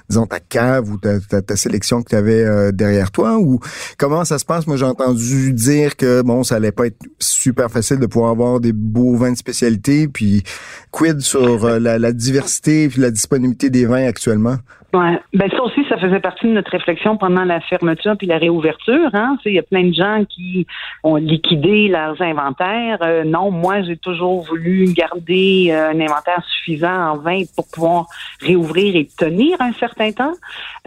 disons, 0.09 0.25
ta 0.25 0.39
cave 0.39 0.89
ou 0.91 0.97
ta, 0.97 1.19
ta, 1.19 1.55
sélection 1.55 2.03
que 2.03 2.09
tu 2.09 2.15
avais 2.15 2.71
derrière 2.73 3.11
toi? 3.11 3.37
Ou 3.37 3.59
comment 3.97 4.25
ça 4.25 4.37
se 4.37 4.45
passe? 4.45 4.67
Moi, 4.67 4.75
j'ai 4.77 4.85
entendu 4.85 5.53
dire 5.53 5.95
que, 5.95 6.21
bon, 6.21 6.43
ça 6.43 6.55
allait 6.55 6.71
pas 6.71 6.87
être 6.87 6.99
super 7.19 7.71
facile 7.71 7.97
de 7.97 8.05
pouvoir 8.05 8.31
avoir 8.31 8.59
des 8.59 8.73
beaux 8.73 9.15
vins 9.15 9.31
de 9.31 9.37
spécialité, 9.37 10.07
puis 10.07 10.43
quid 10.91 11.21
sur 11.21 11.76
la, 11.79 12.11
diversité 12.11 12.85
et 12.85 12.89
la 12.97 13.11
disponibilité 13.11 13.69
des 13.69 13.85
vins 13.85 14.07
actuellement? 14.07 14.57
Ouais. 14.93 15.19
Ben 15.33 15.49
ça 15.51 15.61
aussi, 15.63 15.83
ça 15.89 15.97
faisait 15.97 16.21
partie 16.21 16.47
de 16.47 16.53
notre 16.53 16.71
réflexion 16.71 17.17
pendant 17.17 17.43
la 17.43 17.59
fermeture 17.59 18.15
puis 18.17 18.25
la 18.25 18.37
réouverture. 18.37 19.09
Hein. 19.13 19.37
Il 19.45 19.53
y 19.53 19.59
a 19.59 19.63
plein 19.63 19.83
de 19.83 19.93
gens 19.93 20.23
qui 20.23 20.65
ont 21.03 21.17
liquidé 21.17 21.89
leurs 21.89 22.21
inventaires. 22.21 22.99
Euh, 23.01 23.25
non, 23.25 23.51
moi, 23.51 23.81
j'ai 23.81 23.97
toujours 23.97 24.43
voulu 24.43 24.93
garder 24.93 25.67
euh, 25.71 25.91
un 25.91 25.99
inventaire 25.99 26.41
suffisant 26.47 27.11
en 27.11 27.17
vin 27.17 27.41
pour 27.53 27.67
pouvoir 27.67 28.05
réouvrir 28.39 28.95
et 28.95 29.07
tenir 29.17 29.57
un 29.59 29.73
certain 29.73 30.13
temps. 30.13 30.33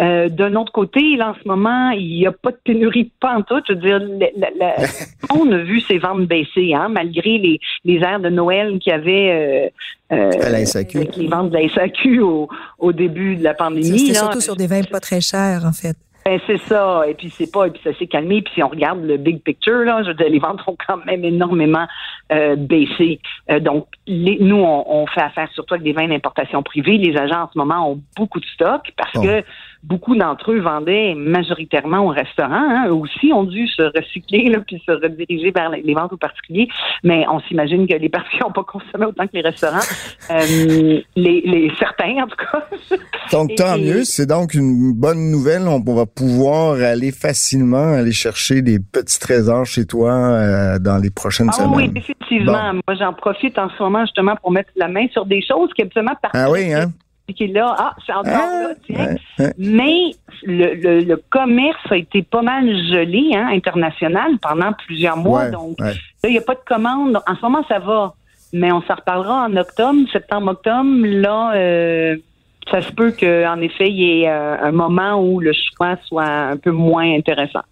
Euh, 0.00 0.30
D'un 0.30 0.54
autre 0.54 0.72
côté, 0.72 1.16
là, 1.16 1.30
en 1.30 1.34
ce 1.34 1.46
moment, 1.46 1.90
il 1.90 2.06
n'y 2.06 2.26
a 2.26 2.32
pas 2.32 2.52
de 2.52 2.58
pénurie 2.64 3.04
de 3.04 3.12
pain 3.20 3.42
tout. 3.42 3.60
Je 3.68 3.74
veux 3.74 3.80
dire, 3.80 4.00
on 5.30 5.52
a 5.52 5.58
vu 5.58 5.80
ses 5.80 5.98
ventes 5.98 6.26
baisser, 6.26 6.72
hein, 6.74 6.88
malgré 6.88 7.36
les, 7.36 7.60
les 7.84 7.98
airs 7.98 8.20
de 8.20 8.30
Noël 8.30 8.78
qui 8.78 8.90
avaient 8.90 9.72
euh, 10.12 10.30
à 10.40 10.48
la 10.50 10.66
SAQ. 10.66 10.98
Avec 10.98 11.16
les 11.16 11.28
ventes 11.28 11.50
de 11.50 11.58
la 11.58 11.68
SAQ 11.68 12.20
au, 12.20 12.48
au 12.78 12.92
début 12.92 13.36
de 13.36 13.44
la 13.44 13.54
pandémie. 13.54 13.98
C'était 13.98 14.18
surtout 14.18 14.40
sur 14.40 14.56
des 14.56 14.66
vins 14.66 14.82
pas 14.82 15.00
très 15.00 15.20
chers, 15.20 15.64
en 15.64 15.72
fait. 15.72 15.96
Ben, 16.24 16.38
c'est 16.46 16.60
ça. 16.68 17.02
Et 17.08 17.14
puis 17.14 17.32
c'est 17.36 17.50
pas, 17.50 17.66
et 17.66 17.70
puis 17.70 17.80
ça 17.82 17.96
s'est 17.98 18.06
calmé. 18.06 18.42
Puis 18.42 18.54
si 18.54 18.62
on 18.62 18.68
regarde 18.68 19.02
le 19.02 19.16
big 19.16 19.42
picture, 19.42 19.84
là, 19.84 20.02
je 20.02 20.10
les 20.10 20.38
ventes 20.38 20.60
ont 20.66 20.76
quand 20.86 21.04
même 21.06 21.24
énormément 21.24 21.86
euh, 22.30 22.56
baissé. 22.56 23.20
Euh, 23.50 23.58
donc 23.58 23.86
les, 24.06 24.36
nous, 24.38 24.58
on, 24.58 24.84
on, 24.86 25.06
fait 25.06 25.22
affaire 25.22 25.48
surtout 25.54 25.74
avec 25.74 25.84
des 25.84 25.92
vins 25.92 26.08
d'importation 26.08 26.62
privée. 26.62 26.98
Les 26.98 27.16
agents 27.16 27.44
en 27.44 27.50
ce 27.52 27.58
moment 27.58 27.90
ont 27.90 28.00
beaucoup 28.16 28.38
de 28.38 28.44
stock 28.46 28.92
parce 28.96 29.12
que 29.12 29.42
beaucoup 29.82 30.14
d'entre 30.14 30.52
eux 30.52 30.60
vendaient 30.60 31.14
majoritairement 31.14 32.00
au 32.00 32.08
restaurant. 32.08 32.50
Hein. 32.50 32.86
Eux 32.88 32.94
aussi 32.94 33.32
ont 33.32 33.44
dû 33.44 33.66
se 33.66 33.82
recycler 33.82 34.50
là, 34.50 34.58
puis 34.66 34.82
se 34.84 34.92
rediriger 34.92 35.50
vers 35.50 35.70
les 35.70 35.94
ventes 35.94 36.12
aux 36.12 36.18
particuliers. 36.18 36.68
Mais 37.02 37.24
on 37.28 37.40
s'imagine 37.40 37.86
que 37.86 37.94
les 37.94 38.08
particuliers 38.08 38.44
n'ont 38.44 38.52
pas 38.52 38.64
consommé 38.64 39.06
autant 39.06 39.26
que 39.26 39.34
les 39.34 39.42
restaurants. 39.42 39.78
Euh, 40.30 41.00
les, 41.16 41.40
les, 41.44 41.72
certains, 41.78 42.22
en 42.22 42.26
tout 42.26 42.36
cas. 42.36 42.96
Donc, 43.32 43.54
tant 43.56 43.76
mieux. 43.78 44.04
C'est 44.04 44.26
donc 44.26 44.54
une 44.54 44.92
bonne 44.92 45.30
nouvelle. 45.30 45.62
On 45.66 45.80
va 45.80 46.06
pouvoir 46.06 46.74
aller 46.74 47.10
facilement 47.10 47.94
aller 47.94 48.12
chercher 48.12 48.62
des 48.62 48.78
petits 48.78 49.18
trésors 49.18 49.66
chez 49.66 49.86
toi 49.86 50.12
euh, 50.12 50.78
dans 50.78 50.98
les 50.98 51.10
prochaines 51.10 51.48
ah, 51.50 51.52
semaines. 51.52 51.74
Oui, 51.74 51.90
effectivement. 51.96 52.74
Moi, 52.74 52.96
j'en 52.98 53.12
profite 53.12 53.58
en 53.58 53.68
ce 53.70 53.82
moment 53.82 54.02
justement 54.02 54.36
pour 54.36 54.50
mettre 54.50 54.70
la 54.76 54.88
main 54.88 55.06
sur 55.12 55.26
des 55.26 55.42
choses 55.42 55.70
qui 55.74 55.82
absolument 55.82 56.14
Ah 56.32 56.50
oui, 56.50 56.72
hein? 56.72 56.92
Qui 57.32 57.44
est 57.44 57.52
là, 57.52 57.74
ah, 57.78 57.94
c'est 58.04 58.12
encore 58.12 58.32
là, 58.32 58.70
ah, 58.70 58.74
tiens. 58.86 59.14
Mais 59.58 60.12
le, 60.44 61.02
le, 61.02 61.22
commerce 61.30 61.80
a 61.90 61.96
été 61.96 62.22
pas 62.22 62.42
mal 62.42 62.66
gelé, 62.66 63.30
hein, 63.34 63.48
international, 63.52 64.38
pendant 64.40 64.72
plusieurs 64.72 65.16
mois. 65.16 65.50
donc, 65.50 65.78
là, 65.80 65.92
il 66.24 66.30
n'y 66.30 66.38
a 66.38 66.42
pas 66.42 66.54
de 66.54 66.60
commande. 66.66 67.20
En 67.26 67.36
ce 67.36 67.42
moment, 67.42 67.64
ça 67.68 67.78
va. 67.78 68.14
Mais 68.52 68.72
on 68.72 68.82
s'en 68.82 68.94
reparlera 68.94 69.46
en 69.46 69.56
octobre, 69.56 69.98
septembre, 70.12 70.52
octobre. 70.52 71.06
Là, 71.06 71.52
euh, 71.54 72.16
ça 72.70 72.82
se 72.82 72.92
peut 72.92 73.12
qu'en 73.12 73.60
effet, 73.60 73.88
il 73.88 73.96
y 73.96 74.22
ait 74.22 74.28
euh, 74.28 74.56
un 74.60 74.72
moment 74.72 75.22
où 75.22 75.40
le 75.40 75.52
choix 75.52 75.96
soit 76.06 76.24
un 76.24 76.56
peu 76.56 76.70
moins 76.70 77.14
intéressant. 77.14 77.62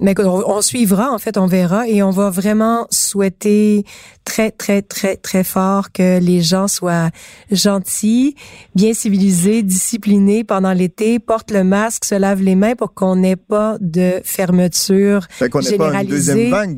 Mais 0.00 0.14
on, 0.18 0.62
suivra, 0.62 1.12
en 1.12 1.18
fait, 1.18 1.36
on 1.36 1.46
verra 1.46 1.86
et 1.86 2.02
on 2.02 2.10
va 2.10 2.30
vraiment 2.30 2.86
souhaiter 2.90 3.84
très, 4.24 4.50
très, 4.50 4.82
très, 4.82 5.16
très 5.16 5.44
fort 5.44 5.92
que 5.92 6.20
les 6.20 6.40
gens 6.40 6.68
soient 6.68 7.10
gentils, 7.50 8.34
bien 8.74 8.92
civilisés, 8.92 9.62
disciplinés 9.62 10.44
pendant 10.44 10.72
l'été, 10.72 11.18
portent 11.18 11.50
le 11.50 11.64
masque, 11.64 12.04
se 12.04 12.14
lavent 12.14 12.42
les 12.42 12.54
mains 12.54 12.74
pour 12.74 12.94
qu'on 12.94 13.16
n'ait 13.16 13.36
pas 13.36 13.76
de 13.80 14.20
fermeture 14.24 15.26
qu'on 15.50 15.60
n'ait 15.60 15.76
pas 15.76 16.02
une 16.02 16.08
deuxième 16.08 16.50
vague 16.50 16.76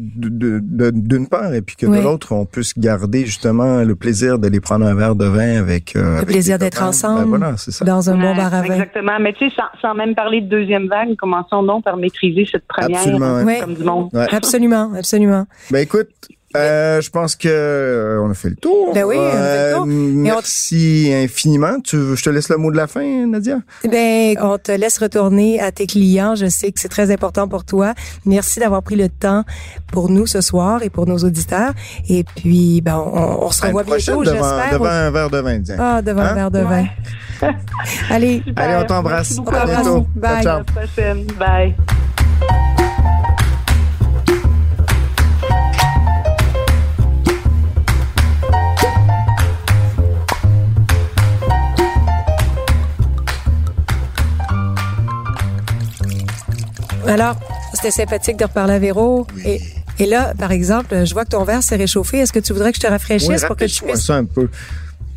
d'une 0.94 1.28
part 1.28 1.54
et 1.54 1.62
puis 1.62 1.76
que 1.76 1.86
de 1.86 2.00
l'autre, 2.00 2.32
on 2.32 2.46
puisse 2.46 2.78
garder 2.78 3.26
justement 3.26 3.82
le 3.82 3.94
plaisir 3.94 4.38
d'aller 4.38 4.60
prendre 4.60 4.86
un 4.86 4.94
verre 4.94 5.14
de 5.14 5.26
vin 5.26 5.58
avec... 5.58 5.94
Euh, 5.96 6.20
le 6.20 6.26
plaisir 6.26 6.58
d'être 6.58 6.80
ben 6.80 6.88
ensemble 6.88 7.28
voilà, 7.28 7.56
ça. 7.56 7.84
dans 7.84 8.10
un 8.10 8.16
bon 8.16 8.34
bar 8.34 8.54
à 8.54 8.62
vin. 8.62 8.74
Exactement. 8.74 9.18
Mais 9.20 9.32
tu 9.34 9.48
sais, 9.48 9.54
sans, 9.56 9.80
sans, 9.80 9.94
même 9.94 10.14
parler 10.14 10.40
de 10.40 10.48
deuxième 10.48 10.88
vague, 10.88 11.16
commençons 11.16 11.62
donc 11.62 11.84
par 11.84 11.96
maîtriser 12.02 12.46
cette 12.50 12.64
Absolument, 12.76 13.44
comme 13.60 13.74
du 13.74 13.84
monde. 13.84 14.10
Absolument, 14.30 14.92
absolument. 14.94 15.46
Ben 15.70 15.80
écoute, 15.80 16.08
euh, 16.54 17.00
je 17.00 17.08
pense 17.10 17.34
que 17.34 17.48
euh, 17.48 18.22
on 18.22 18.30
a 18.30 18.34
fait 18.34 18.50
le 18.50 18.56
tour. 18.56 18.92
Ben 18.92 19.04
oui, 19.04 19.16
on 19.18 19.26
a 19.26 19.30
fait 19.30 19.68
le 19.68 19.74
tour. 19.74 19.82
Euh, 19.84 19.86
merci 19.86 21.10
infiniment. 21.12 21.80
Tu, 21.80 21.96
je 22.14 22.22
te 22.22 22.28
laisse 22.28 22.48
le 22.50 22.58
mot 22.58 22.70
de 22.70 22.76
la 22.76 22.86
fin, 22.86 23.26
Nadia? 23.26 23.60
Ben, 23.88 24.36
on 24.40 24.58
te 24.58 24.72
laisse 24.72 24.98
retourner 24.98 25.60
à 25.60 25.72
tes 25.72 25.86
clients. 25.86 26.34
Je 26.34 26.46
sais 26.46 26.70
que 26.70 26.78
c'est 26.78 26.88
très 26.88 27.10
important 27.10 27.48
pour 27.48 27.64
toi. 27.64 27.94
Merci 28.26 28.60
d'avoir 28.60 28.82
pris 28.82 28.96
le 28.96 29.08
temps 29.08 29.44
pour 29.92 30.10
nous 30.10 30.26
ce 30.26 30.40
soir 30.40 30.82
et 30.82 30.90
pour 30.90 31.06
nos 31.06 31.18
auditeurs. 31.18 31.72
Et 32.08 32.24
puis, 32.24 32.82
ben, 32.82 32.96
on, 32.96 33.46
on 33.46 33.50
se 33.50 33.64
revoit 33.64 33.84
bientôt, 33.84 34.22
j'espère. 34.24 34.72
Devant 34.72 34.84
un 34.86 35.10
verre 35.10 35.30
de 35.30 35.38
vin, 35.38 35.62
tiens. 35.62 35.76
Ah, 35.78 36.02
devant 36.02 36.20
un 36.20 36.26
hein? 36.26 36.34
verre 36.34 36.50
de 36.50 36.60
vin. 36.60 36.84
Allez. 38.10 38.42
Allez, 38.56 38.76
on 38.76 38.86
t'embrasse. 38.86 39.38
À 39.38 39.64
bientôt. 39.64 40.06
Bye. 40.14 40.46
À 40.46 40.58
la 40.58 40.64
prochaine. 40.64 41.24
Bye. 41.38 41.74
Alors, 57.06 57.36
c'était 57.74 57.90
sympathique 57.90 58.36
de 58.36 58.44
reparler 58.44 58.74
à 58.74 58.78
Véro. 58.78 59.26
Et, 59.44 59.60
et, 59.98 60.06
là, 60.06 60.32
par 60.38 60.52
exemple, 60.52 61.04
je 61.04 61.12
vois 61.12 61.24
que 61.24 61.30
ton 61.30 61.44
verre 61.44 61.62
s'est 61.62 61.76
réchauffé. 61.76 62.18
Est-ce 62.18 62.32
que 62.32 62.38
tu 62.38 62.52
voudrais 62.52 62.72
que 62.72 62.76
je 62.76 62.82
te 62.82 62.86
rafraîchisse 62.86 63.44
pour 63.44 63.56
que 63.56 63.64
tu 63.64 63.82
puisses... 63.82 64.06
ça 64.06 64.16
un 64.16 64.24
peu. 64.24 64.48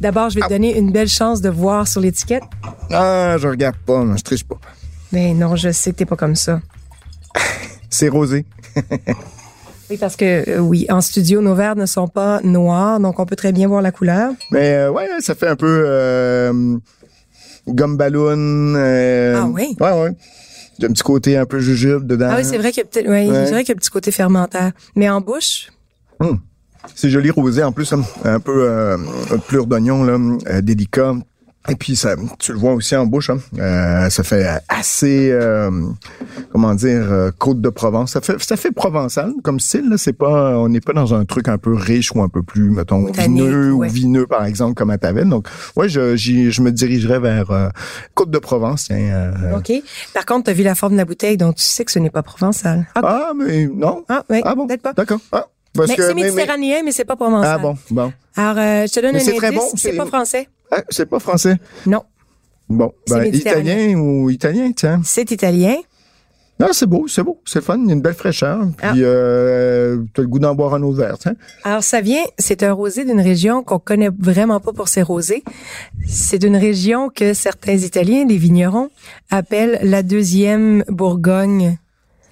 D'abord, 0.02 0.30
je 0.30 0.36
vais 0.36 0.42
te 0.42 0.48
ah. 0.48 0.50
donner 0.50 0.78
une 0.78 0.92
belle 0.92 1.08
chance 1.08 1.42
de 1.42 1.50
voir 1.50 1.88
sur 1.88 2.02
l'étiquette. 2.02 2.44
Ah, 2.92 3.38
je 3.40 3.48
regarde 3.48 3.78
pas, 3.86 4.04
je 4.16 4.22
triche 4.24 4.44
pas. 4.44 4.58
Mais 5.12 5.34
non, 5.34 5.56
je 5.56 5.72
sais 5.72 5.92
que 5.92 5.98
t'es 5.98 6.06
pas 6.06 6.18
comme 6.18 6.36
ça. 6.36 6.60
C'est 7.90 8.10
rosé. 8.10 8.46
Oui, 9.90 9.98
parce 9.98 10.16
que 10.16 10.50
euh, 10.50 10.58
oui, 10.58 10.88
en 10.90 11.00
studio, 11.00 11.42
nos 11.42 11.54
verres 11.54 11.76
ne 11.76 11.86
sont 11.86 12.08
pas 12.08 12.42
noirs, 12.44 13.00
donc 13.00 13.20
on 13.20 13.26
peut 13.28 13.36
très 13.36 13.52
bien 13.52 13.68
voir 13.68 13.84
la 13.84 13.92
couleur. 13.92 14.32
Mais 14.50 14.74
euh, 14.74 14.90
ouais, 14.92 15.08
ça 15.20 15.36
fait 15.36 15.48
un 15.48 15.56
peu 15.56 15.84
euh, 15.86 16.78
gomme 17.68 17.96
ballon. 17.96 18.74
euh, 18.76 19.40
Ah 19.40 19.46
oui? 19.46 19.78
Ouais, 19.80 19.92
ouais. 19.92 20.12
Il 20.78 20.84
y 20.84 20.86
a 20.86 20.90
un 20.90 20.94
petit 20.94 21.04
côté 21.04 21.38
un 21.38 21.46
peu 21.46 21.60
jujube 21.60 22.06
dedans. 22.06 22.28
Ah 22.32 22.36
oui, 22.38 22.46
c'est 22.46 22.58
vrai 22.58 22.72
qu'il 22.72 22.84
y 22.84 22.86
a 22.86 22.90
peut-être, 22.90 23.08
ouais, 23.08 23.28
Ouais. 23.30 23.46
c'est 23.46 23.52
vrai 23.52 23.64
qu'il 23.64 23.70
y 23.70 23.76
a 23.76 23.78
un 23.78 23.80
petit 23.80 23.90
côté 23.90 24.12
fermentaire. 24.12 24.72
Mais 24.96 25.10
en 25.10 25.22
bouche, 25.22 25.70
Hum. 26.20 26.40
C'est 26.94 27.10
joli 27.10 27.32
rosé 27.32 27.64
en 27.64 27.72
plus, 27.72 27.92
hein. 27.94 28.04
un 28.24 28.40
peu 28.40 28.70
euh, 28.70 28.98
plure 29.48 29.66
d'oignon 29.66 30.04
là, 30.04 30.18
euh, 30.48 30.62
délicat. 30.62 31.14
Et 31.68 31.76
puis 31.76 31.96
ça, 31.96 32.16
tu 32.40 32.52
le 32.54 32.60
vois 32.60 32.74
aussi 32.74 32.96
en 32.96 33.06
bouche, 33.06 33.30
hein. 33.32 33.40
Euh, 33.58 34.10
ça 34.10 34.24
fait 34.24 34.46
assez, 34.70 35.32
euh, 35.32 35.72
comment 36.52 36.76
dire, 36.76 37.12
euh, 37.12 37.32
côte 37.38 37.60
de 37.62 37.70
Provence. 37.70 38.12
Ça 38.12 38.22
fait, 38.22 38.40
ça 38.42 38.56
fait 38.56 38.72
provençal 38.72 39.34
comme 39.44 39.60
style. 39.60 39.90
Là. 39.90 39.98
C'est 39.98 40.14
pas, 40.14 40.58
on 40.60 40.70
n'est 40.70 40.80
pas 40.82 40.94
dans 40.94 41.14
un 41.14 41.26
truc 41.26 41.48
un 41.48 41.58
peu 41.58 41.74
riche 41.74 42.12
ou 42.14 42.22
un 42.22 42.30
peu 42.30 42.44
plus, 42.44 42.70
mettons, 42.70 43.06
vineux 43.12 43.72
ouais. 43.74 43.88
ou 43.88 43.92
vineux 43.92 44.28
par 44.28 44.46
exemple 44.46 44.76
comme 44.76 44.92
à 44.92 44.98
Tavel. 44.98 45.28
Donc, 45.28 45.48
ouais, 45.76 45.90
je, 45.90 46.16
je 46.16 46.62
me 46.62 46.72
dirigerais 46.72 47.20
vers 47.20 47.50
euh, 47.52 47.70
côte 48.14 48.30
de 48.30 48.38
Provence. 48.40 48.86
Tiens, 48.86 49.32
euh. 49.44 49.58
OK. 49.58 49.72
Par 50.14 50.26
contre, 50.26 50.46
tu 50.46 50.50
as 50.52 50.54
vu 50.54 50.64
la 50.64 50.76
forme 50.76 50.94
de 50.94 50.98
la 50.98 51.06
bouteille, 51.06 51.38
donc 51.38 51.56
tu 51.56 51.64
sais 51.64 51.84
que 51.84 51.92
ce 51.92 52.00
n'est 52.00 52.10
pas 52.12 52.24
provençal. 52.24 52.86
Ah, 52.96 53.02
Ah, 53.04 53.32
mais 53.36 53.68
non. 53.68 54.04
ah, 54.10 54.24
oui, 54.30 54.42
Ah 54.46 54.54
bon. 54.56 54.68
peut-être 54.68 54.82
pas. 54.84 54.94
D'accord. 54.94 55.20
Ah, 55.32 55.48
parce 55.74 55.90
Mais 55.90 55.96
que- 55.96 56.04
c'est 56.08 56.14
mais- 56.14 56.24
méditerranéen, 56.26 56.82
mais, 56.86 56.92
c'est 56.92 57.06
pas 57.06 57.16
provençal. 57.16 57.52
Ah 57.56 57.58
bon, 57.58 57.76
bon. 57.90 58.14
Alors, 58.38 58.58
euh, 58.58 58.86
je 58.88 58.92
te 58.94 59.00
donne 59.00 59.14
Mais 59.14 59.18
un 59.18 59.24
c'est 59.24 59.30
indice, 59.32 59.38
très 59.42 59.52
bon, 59.52 59.62
c'est 59.76 59.92
c'est- 59.92 59.98
pas 59.98 60.06
français. 60.06 60.48
Ah, 60.78 60.82
c'est 60.90 61.06
pas 61.06 61.20
français? 61.20 61.56
Non, 61.86 62.04
Bon, 62.68 62.92
ben, 63.10 63.26
italien 63.34 63.96
ou 63.96 64.30
italien, 64.30 64.72
tiens. 64.76 65.02
c'est 65.04 65.30
italien. 65.32 65.76
Non, 66.60 66.68
c'est 66.72 66.86
beau, 66.86 67.06
c'est 67.08 67.22
beau, 67.22 67.42
c'est 67.46 67.62
fun, 67.62 67.78
une 67.78 68.02
belle 68.02 68.14
fraîcheur. 68.14 68.62
Ah. 68.82 68.92
Puis 68.94 69.02
euh, 69.04 70.02
t'as 70.14 70.22
le 70.22 70.28
goût 70.30 70.40
d'en 70.40 70.56
boire 70.56 70.74
un 70.74 70.82
autre 70.84 70.98
verre, 70.98 71.18
tiens. 71.18 71.36
Alors, 71.66 71.84
ça 71.84 72.00
vient, 72.00 72.24
c'est 72.38 72.64
un 72.64 72.72
rosé 72.72 73.04
d'une 73.04 73.20
région 73.20 73.62
qu'on 73.62 73.78
connaît 73.78 74.10
vraiment 74.18 74.62
pas 74.62 74.72
pour 74.72 74.88
ses 74.88 75.02
rosés. 75.02 75.44
C'est 76.08 76.40
d'une 76.40 76.56
région 76.56 77.10
que 77.10 77.34
certains 77.34 77.76
Italiens, 77.76 78.26
des 78.26 78.38
vignerons, 78.38 78.90
appellent 79.32 79.80
la 79.84 80.02
deuxième 80.02 80.84
Bourgogne. 80.88 81.78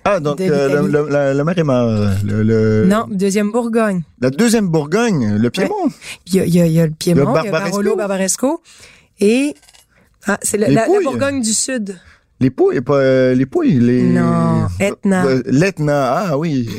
Ah, 0.06 0.20
donc 0.20 0.42
euh, 0.42 1.08
la, 1.10 1.34
la 1.34 1.44
mer 1.44 1.58
est 1.58 1.64
morte. 1.64 2.24
Le, 2.26 2.44
le- 2.44 2.86
Non, 2.86 3.06
deuxième 3.10 3.52
Bourgogne. 3.52 4.02
La 4.20 4.30
deuxième 4.30 4.68
Bourgogne, 4.68 5.36
le 5.38 5.50
Piémont. 5.50 5.88
Il 6.28 6.36
y 6.36 6.40
a, 6.42 6.46
y 6.46 6.74
y 6.74 6.78
le 6.82 6.90
Piémont, 6.92 7.34
Le 7.34 7.40
il 7.42 7.46
y 7.46 7.48
a 7.48 7.52
Barbaresco. 7.52 7.78
Barolo, 7.78 7.96
Barbaresco. 7.96 8.62
Et, 9.20 9.56
ah, 10.28 10.38
c'est 10.42 10.58
la, 10.58 10.68
la. 10.70 10.88
Bourgogne 10.88 11.42
du 11.42 11.54
Sud. 11.54 11.98
Les 12.40 12.50
pouilles, 12.50 12.82
pas 12.82 12.96
euh, 12.96 13.34
les 13.36 13.46
pouilles, 13.46 13.80
les. 13.80 14.04
Non, 14.04 14.68
Etna. 14.80 15.26
Euh, 15.26 15.42
L'Etna, 15.46 16.14
ah 16.32 16.38
oui. 16.38 16.70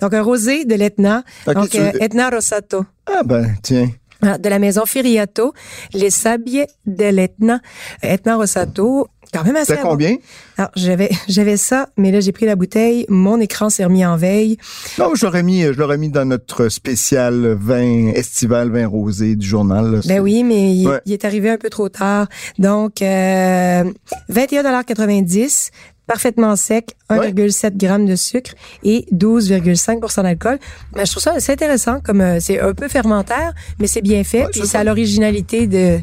Donc, 0.00 0.12
un 0.12 0.20
rosé 0.22 0.66
de 0.66 0.74
l'Etna. 0.74 1.22
Donc, 1.46 1.70
tu- 1.70 1.78
euh, 1.78 1.90
Etna 2.00 2.28
Rosato. 2.28 2.84
Ah 3.06 3.22
ben, 3.24 3.54
tiens. 3.62 3.88
Ah, 4.20 4.38
de 4.38 4.48
la 4.48 4.58
maison 4.58 4.84
Firiato, 4.86 5.52
les 5.94 6.10
sabiers 6.10 6.66
de 6.86 7.04
l'Etna. 7.06 7.60
Etna 8.02 8.36
Rosato, 8.36 9.08
quand 9.34 9.44
même 9.44 9.56
assez 9.56 9.76
combien? 9.82 10.16
Alors, 10.56 10.70
j'avais, 10.76 11.10
j'avais 11.28 11.56
ça, 11.56 11.88
mais 11.96 12.10
là, 12.10 12.20
j'ai 12.20 12.32
pris 12.32 12.46
la 12.46 12.56
bouteille, 12.56 13.04
mon 13.08 13.40
écran 13.40 13.68
s'est 13.70 13.84
remis 13.84 14.04
en 14.06 14.16
veille. 14.16 14.56
Non, 14.98 15.14
je 15.14 15.24
l'aurais 15.26 15.42
mis, 15.42 15.62
je 15.62 15.72
l'aurais 15.72 15.98
mis 15.98 16.08
dans 16.08 16.24
notre 16.24 16.68
spécial 16.68 17.56
vin 17.60 18.08
estival, 18.14 18.70
vin 18.70 18.86
rosé 18.86 19.34
du 19.36 19.46
journal. 19.46 19.92
là. 19.92 20.00
Ben 20.06 20.20
oui, 20.20 20.44
mais 20.44 20.74
il, 20.74 20.88
Ouais. 20.88 21.00
il 21.06 21.12
est 21.12 21.24
arrivé 21.24 21.50
un 21.50 21.58
peu 21.58 21.70
trop 21.70 21.88
tard. 21.88 22.26
Donc, 22.58 23.02
euh, 23.02 23.84
21,90 24.30 25.70
parfaitement 26.06 26.54
sec, 26.56 26.94
1,7 27.10 27.76
grammes 27.76 28.06
de 28.06 28.16
sucre 28.16 28.52
et 28.82 29.06
12,5% 29.12 30.22
d'alcool. 30.22 30.58
Ben, 30.92 31.04
je 31.04 31.10
trouve 31.10 31.22
ça 31.22 31.32
assez 31.32 31.52
intéressant, 31.52 32.00
comme 32.00 32.20
euh, 32.20 32.38
c'est 32.40 32.60
un 32.60 32.74
peu 32.74 32.88
fermentaire, 32.88 33.52
mais 33.78 33.86
c'est 33.86 34.02
bien 34.02 34.22
fait, 34.24 34.42
Ouais, 34.44 34.48
puis 34.50 34.60
c'est 34.60 34.66
ça 34.66 34.78
a 34.78 34.80
ça. 34.80 34.84
l'originalité 34.84 35.66
de... 35.66 36.00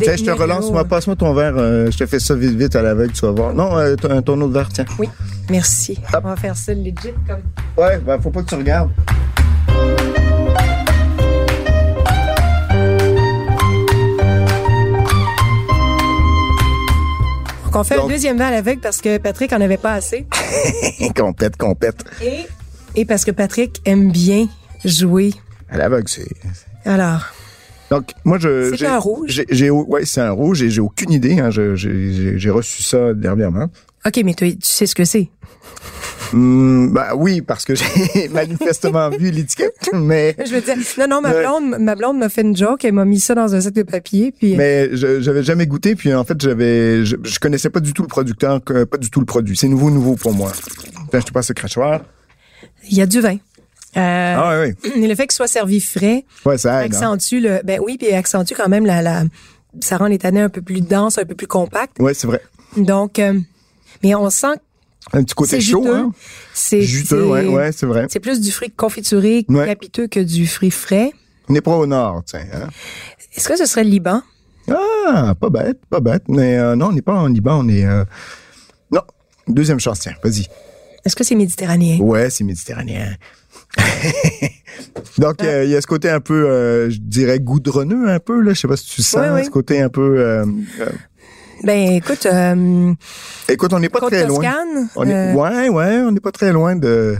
Tiens, 0.00 0.16
je 0.16 0.24
te 0.24 0.30
relance, 0.30 0.70
moi, 0.70 0.84
passe-moi 0.84 1.16
ton 1.16 1.32
verre. 1.34 1.54
euh, 1.56 1.90
je 1.90 1.96
te 1.98 2.06
fais 2.06 2.18
ça 2.18 2.34
vite, 2.34 2.56
vite 2.56 2.76
à 2.76 2.82
l'aveugle, 2.82 3.12
tu 3.12 3.20
vas 3.26 3.32
voir. 3.32 3.54
Non, 3.54 3.76
euh, 3.78 3.94
ton, 3.96 4.20
ton 4.22 4.40
autre 4.40 4.52
verre, 4.52 4.68
tiens. 4.72 4.84
Oui, 4.98 5.08
merci. 5.50 5.98
Hop. 6.12 6.20
On 6.24 6.28
va 6.28 6.36
faire 6.36 6.56
ça 6.56 6.72
legit 6.74 6.94
comme... 7.26 7.42
Ouais, 7.76 7.98
ben, 7.98 8.20
faut 8.20 8.30
pas 8.30 8.42
que 8.42 8.48
tu 8.48 8.54
regardes. 8.54 8.90
Donc, 17.72 17.80
on 17.80 17.84
fait 17.84 17.96
Donc- 17.96 18.04
un 18.04 18.08
deuxième 18.08 18.36
verre 18.36 18.48
à 18.48 18.50
l'aveugle 18.50 18.80
parce 18.82 19.00
que 19.00 19.16
Patrick 19.16 19.50
en 19.54 19.60
avait 19.62 19.78
pas 19.78 19.94
assez. 19.94 20.26
compète, 21.16 21.56
compète. 21.56 22.04
Et, 22.22 22.46
et 22.96 23.04
parce 23.06 23.24
que 23.24 23.30
Patrick 23.30 23.80
aime 23.86 24.12
bien 24.12 24.46
jouer. 24.84 25.32
À 25.70 25.78
l'aveugle, 25.78 26.06
c'est. 26.06 26.28
Alors, 26.84 27.22
Donc, 27.90 28.10
moi, 28.24 28.38
je. 28.38 28.74
C'est 28.76 28.84
un 28.86 28.98
rouge. 28.98 29.42
J'ai, 29.48 29.70
ouais, 29.70 30.04
c'est 30.04 30.20
un 30.20 30.32
rouge 30.32 30.62
et 30.62 30.68
j'ai 30.68 30.82
aucune 30.82 31.12
idée. 31.12 31.40
Hein, 31.40 31.48
j'ai, 31.50 32.50
reçu 32.50 32.82
ça 32.82 33.14
dernièrement. 33.14 33.68
OK, 34.04 34.20
mais 34.22 34.34
tu 34.34 34.54
sais 34.60 34.84
ce 34.84 34.94
que 34.94 35.06
c'est. 35.06 35.30
Hum, 36.32 36.90
ben 36.92 37.08
oui, 37.16 37.42
parce 37.42 37.64
que 37.64 37.74
j'ai 38.14 38.28
manifestement 38.28 39.10
vu 39.10 39.30
l'étiquette, 39.30 39.90
mais 39.92 40.34
Je 40.44 40.54
veux 40.54 40.60
dire, 40.60 40.76
non, 40.98 41.06
non, 41.08 41.20
ma 41.20 41.32
Ouais. 41.32 41.42
blonde, 41.42 41.76
ma 41.78 41.94
blonde 41.94 42.18
m'a 42.18 42.28
fait 42.28 42.42
une 42.42 42.56
joke, 42.56 42.84
elle 42.84 42.92
m'a 42.94 43.04
mis 43.04 43.20
ça 43.20 43.34
dans 43.34 43.54
un 43.54 43.60
sac 43.60 43.74
de 43.74 43.82
papier, 43.82 44.32
puis 44.32 44.56
mais 44.56 44.88
je, 44.96 45.20
j'avais 45.20 45.42
jamais 45.42 45.66
goûté. 45.66 45.94
Puis 45.94 46.12
en 46.14 46.24
fait, 46.24 46.40
j'avais, 46.40 47.04
je, 47.04 47.16
je 47.22 47.38
connaissais 47.38 47.70
pas 47.70 47.80
du 47.80 47.92
tout 47.92 48.02
le 48.02 48.08
producteur, 48.08 48.60
pas 48.62 48.98
du 48.98 49.10
tout 49.10 49.20
le 49.20 49.26
produit. 49.26 49.56
C'est 49.56 49.68
nouveau, 49.68 49.90
nouveau 49.90 50.14
pour 50.16 50.32
moi. 50.34 50.52
Là, 51.12 51.20
je 51.20 51.24
te 51.26 51.32
passe 51.32 51.48
le 51.50 51.54
crachoir. 51.54 52.00
il 52.90 52.96
y 52.96 53.02
a 53.02 53.06
du 53.06 53.20
vin. 53.20 53.36
Euh, 53.96 54.34
Ah 54.38 54.58
ouais, 54.60 54.74
et 54.96 55.06
le 55.06 55.14
fait 55.14 55.24
qu'il 55.26 55.32
soit 55.32 55.46
servi 55.48 55.78
frais 55.80 56.24
ouais, 56.46 56.56
ça 56.56 56.84
aide. 56.86 56.94
hein. 56.94 56.96
accentue 56.96 57.40
le, 57.40 57.60
ben 57.62 57.78
oui, 57.84 57.98
puis 57.98 58.10
accentue 58.12 58.54
quand 58.56 58.68
même 58.70 58.86
la, 58.86 59.02
la, 59.02 59.24
ça 59.80 59.98
rend 59.98 60.06
les 60.06 60.16
tanins 60.18 60.44
un 60.44 60.48
peu 60.48 60.62
plus 60.62 60.80
denses, 60.80 61.18
un 61.18 61.26
peu 61.26 61.34
plus 61.34 61.46
compacts. 61.46 61.98
Ouais, 61.98 62.14
c'est 62.14 62.26
vrai. 62.26 62.40
Donc, 62.78 63.18
euh, 63.18 63.38
mais 64.02 64.14
on 64.14 64.30
sent 64.30 64.54
que 64.56 64.60
Un 65.12 65.22
petit 65.24 65.34
côté 65.34 65.60
chaud, 65.60 65.82
juteux. 65.82 65.94
hein? 65.96 66.12
C'est 66.54 66.82
Juteux, 66.82 67.26
ouais, 67.26 67.46
ouais, 67.46 67.72
c'est 67.72 67.86
vrai. 67.86 68.06
C'est 68.08 68.20
plus 68.20 68.40
du 68.40 68.50
fruit 68.52 68.70
confituré, 68.70 69.44
Ouais. 69.48 69.66
capiteux 69.66 70.06
que 70.06 70.20
du 70.20 70.46
fruit 70.46 70.70
frais. 70.70 71.12
On 71.48 71.52
n'est 71.52 71.60
pas 71.60 71.76
au 71.76 71.86
nord, 71.86 72.22
tiens. 72.24 72.44
Hein? 72.52 72.68
Est-ce 73.36 73.48
que 73.48 73.56
ce 73.56 73.66
serait 73.66 73.84
le 73.84 73.90
Liban? 73.90 74.22
Ah, 74.70 75.34
pas 75.38 75.50
bête, 75.50 75.80
pas 75.90 76.00
bête. 76.00 76.22
Mais 76.28 76.56
euh, 76.56 76.76
non, 76.76 76.86
on 76.88 76.92
n'est 76.92 77.02
pas 77.02 77.14
en 77.14 77.26
Liban, 77.26 77.58
on 77.64 77.68
est. 77.68 77.84
euh, 77.84 78.04
Non, 78.92 79.02
deuxième 79.48 79.80
chance, 79.80 80.00
tiens, 80.00 80.14
vas-y. 80.22 80.46
Est-ce 81.04 81.16
que 81.16 81.24
c'est 81.24 81.34
méditerranéen? 81.34 81.98
Ouais, 81.98 82.30
c'est 82.30 82.44
méditerranéen. 82.44 83.16
Donc, 85.18 85.42
euh, 85.42 85.64
il 85.64 85.70
y 85.70 85.76
a 85.76 85.80
ce 85.80 85.86
côté 85.86 86.08
un 86.08 86.20
peu, 86.20 86.48
euh, 86.48 86.90
je 86.90 86.98
dirais, 86.98 87.38
goudronneux 87.40 88.08
un 88.08 88.18
peu, 88.20 88.40
là. 88.40 88.54
Je 88.54 88.60
sais 88.60 88.68
pas 88.68 88.76
si 88.76 88.86
tu 88.88 89.02
sens, 89.02 89.44
ce 89.44 89.50
côté 89.50 89.80
un 89.80 89.88
peu... 89.88 90.18
euh, 90.18 90.44
Ben, 91.62 91.92
écoute, 91.92 92.26
euh, 92.26 92.92
Écoute, 93.48 93.72
on 93.72 93.78
n'est 93.78 93.88
pas 93.88 94.00
très 94.00 94.26
loin. 94.26 94.36
Toscane? 94.40 94.88
On 94.96 95.08
est... 95.08 95.14
euh, 95.14 95.34
Ouais, 95.34 95.68
ouais, 95.68 95.96
on 95.98 96.10
n'est 96.10 96.20
pas 96.20 96.32
très 96.32 96.52
loin 96.52 96.74
de... 96.76 97.16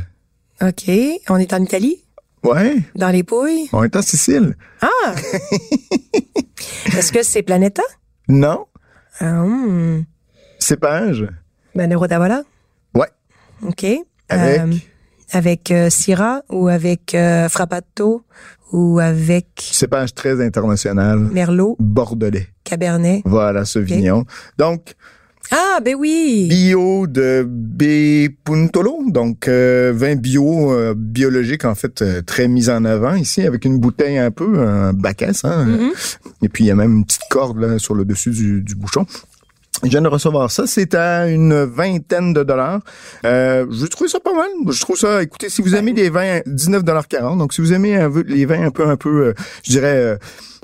OK. 0.60 0.90
On 1.28 1.36
est 1.38 1.52
en 1.52 1.62
Italie? 1.62 2.04
Ouais, 2.42 2.76
Dans 2.96 3.10
les 3.10 3.22
Pouilles? 3.22 3.68
on 3.72 3.84
est 3.84 3.94
en 3.94 4.02
Sicile. 4.02 4.56
Ah! 4.80 5.14
Est-ce 6.86 7.12
que 7.12 7.22
c'est 7.22 7.42
Planeta? 7.42 7.82
Non, 8.28 8.66
Ah, 9.20 9.42
hum. 9.42 10.04
cépage. 10.58 11.26
Ben, 11.74 11.88
le 11.88 11.96
Rotavola? 11.96 12.42
Ouais. 12.94 13.08
OK. 13.66 13.84
Avec? 14.28 14.60
Euh, 14.60 14.72
avec 15.34 15.72
Syrah 15.88 16.42
ou 16.50 16.68
avec 16.68 17.16
Frappato 17.48 18.22
ou 18.72 18.98
avec 18.98 19.46
Cépage 19.56 20.14
très 20.14 20.44
international. 20.44 21.18
Merlot, 21.18 21.76
Bordelais. 21.78 22.48
Cabernet. 22.64 23.22
Voilà, 23.24 23.64
Sauvignon. 23.64 24.24
Donc, 24.58 24.94
Ah, 25.50 25.80
ben 25.84 25.96
oui! 25.98 26.46
bio 26.48 27.06
de 27.06 27.44
B. 27.46 28.28
Puntolo, 28.44 29.00
donc 29.08 29.48
euh, 29.48 29.92
vin 29.94 30.14
bio, 30.14 30.72
euh, 30.72 30.94
biologique 30.96 31.64
en 31.66 31.74
fait, 31.74 32.00
euh, 32.00 32.22
très 32.22 32.48
mis 32.48 32.70
en 32.70 32.84
avant 32.86 33.14
ici, 33.16 33.42
avec 33.42 33.64
une 33.66 33.78
bouteille 33.78 34.16
un 34.18 34.30
peu, 34.30 34.60
un 34.66 34.92
bacchus, 34.94 35.44
hein, 35.44 35.64
Mhm. 35.66 35.90
et 36.42 36.48
puis 36.48 36.64
il 36.64 36.68
y 36.68 36.70
a 36.70 36.74
même 36.76 36.92
une 36.98 37.04
petite 37.04 37.28
corde 37.28 37.58
là, 37.60 37.78
sur 37.78 37.94
le 37.94 38.04
dessus 38.06 38.30
du, 38.30 38.62
du 38.62 38.74
bouchon. 38.76 39.04
Je 39.84 39.88
viens 39.88 40.02
de 40.02 40.08
recevoir 40.08 40.48
ça, 40.48 40.66
c'est 40.68 40.94
à 40.94 41.26
une 41.26 41.64
vingtaine 41.64 42.32
de 42.32 42.44
dollars. 42.44 42.80
Euh, 43.24 43.66
je 43.68 43.86
trouve 43.86 44.06
ça 44.06 44.20
pas 44.20 44.32
mal. 44.32 44.48
Je 44.70 44.80
trouve 44.80 44.96
ça, 44.96 45.22
écoutez, 45.22 45.48
si 45.48 45.60
vous 45.60 45.74
aimez 45.74 45.92
des 45.92 46.08
vins, 46.08 46.38
19,40 46.46 47.36
Donc, 47.38 47.52
si 47.52 47.60
vous 47.60 47.72
aimez 47.72 47.96
un 47.96 48.08
les 48.26 48.46
vins 48.46 48.66
un 48.66 48.70
peu, 48.70 48.86
un 48.86 48.96
peu, 48.96 49.26
euh, 49.26 49.34
je 49.64 49.72
dirais, 49.72 49.96
euh, 49.96 50.16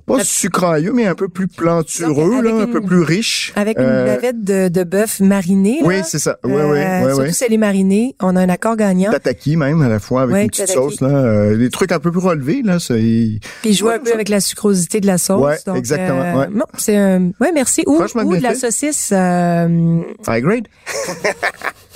pas 0.08 0.24
sucrailleux, 0.24 0.92
mais 0.92 1.06
un 1.06 1.14
peu 1.14 1.28
plus 1.28 1.46
plantureux, 1.48 2.42
là, 2.42 2.50
un 2.52 2.64
une- 2.66 2.72
peu 2.72 2.80
plus 2.80 3.02
riche. 3.02 3.52
Avec 3.56 3.78
une 3.78 3.84
Euh, 3.84 4.04
bavette 4.06 4.42
de, 4.42 4.68
de 4.68 4.84
bœuf 4.84 5.20
mariné. 5.20 5.78
là. 5.80 5.86
Oui, 5.86 5.96
c'est 6.04 6.18
ça. 6.18 6.38
Oui, 6.44 6.52
Euh, 6.54 6.70
oui, 6.72 6.78
oui, 7.04 7.08
surtout 7.14 7.20
oui. 7.50 7.54
est 7.54 7.58
marinée, 7.58 8.16
on 8.20 8.34
a 8.36 8.40
un 8.40 8.48
accord 8.48 8.76
gagnant. 8.76 9.10
Tataki 9.12 9.56
même 9.56 9.82
à 9.82 9.88
la 9.88 10.00
fois 10.00 10.22
avec 10.22 10.34
Ouais, 10.34 10.42
une 10.44 10.48
petite 10.50 10.66
tataki. 10.66 10.78
sauce 10.78 11.00
là, 11.00 11.08
euh, 11.08 11.56
des 11.56 11.70
trucs 11.70 11.92
un 11.92 12.00
peu 12.00 12.10
plus 12.10 12.20
relevés 12.20 12.62
là, 12.64 12.78
Puis 13.62 13.74
jouer 13.74 13.90
Ouais, 13.90 13.94
un 13.94 13.98
peu 14.00 14.08
ça- 14.08 14.14
avec 14.14 14.28
la 14.28 14.40
sucrosité 14.40 15.00
de 15.00 15.06
la 15.06 15.18
sauce. 15.18 15.44
Ouais, 15.44 15.58
donc, 15.66 15.76
exactement, 15.76 16.20
euh, 16.22 16.40
ouais. 16.40 16.48
Non, 16.52 16.64
c'est 16.76 16.96
un. 16.96 17.30
Ouais, 17.40 17.52
merci. 17.54 17.82
Ou, 17.86 18.00
ou 18.02 18.36
de 18.36 18.42
la 18.42 18.54
saucisse. 18.54 19.10
euh, 19.12 20.00
high 20.28 20.42
grade. 20.42 20.68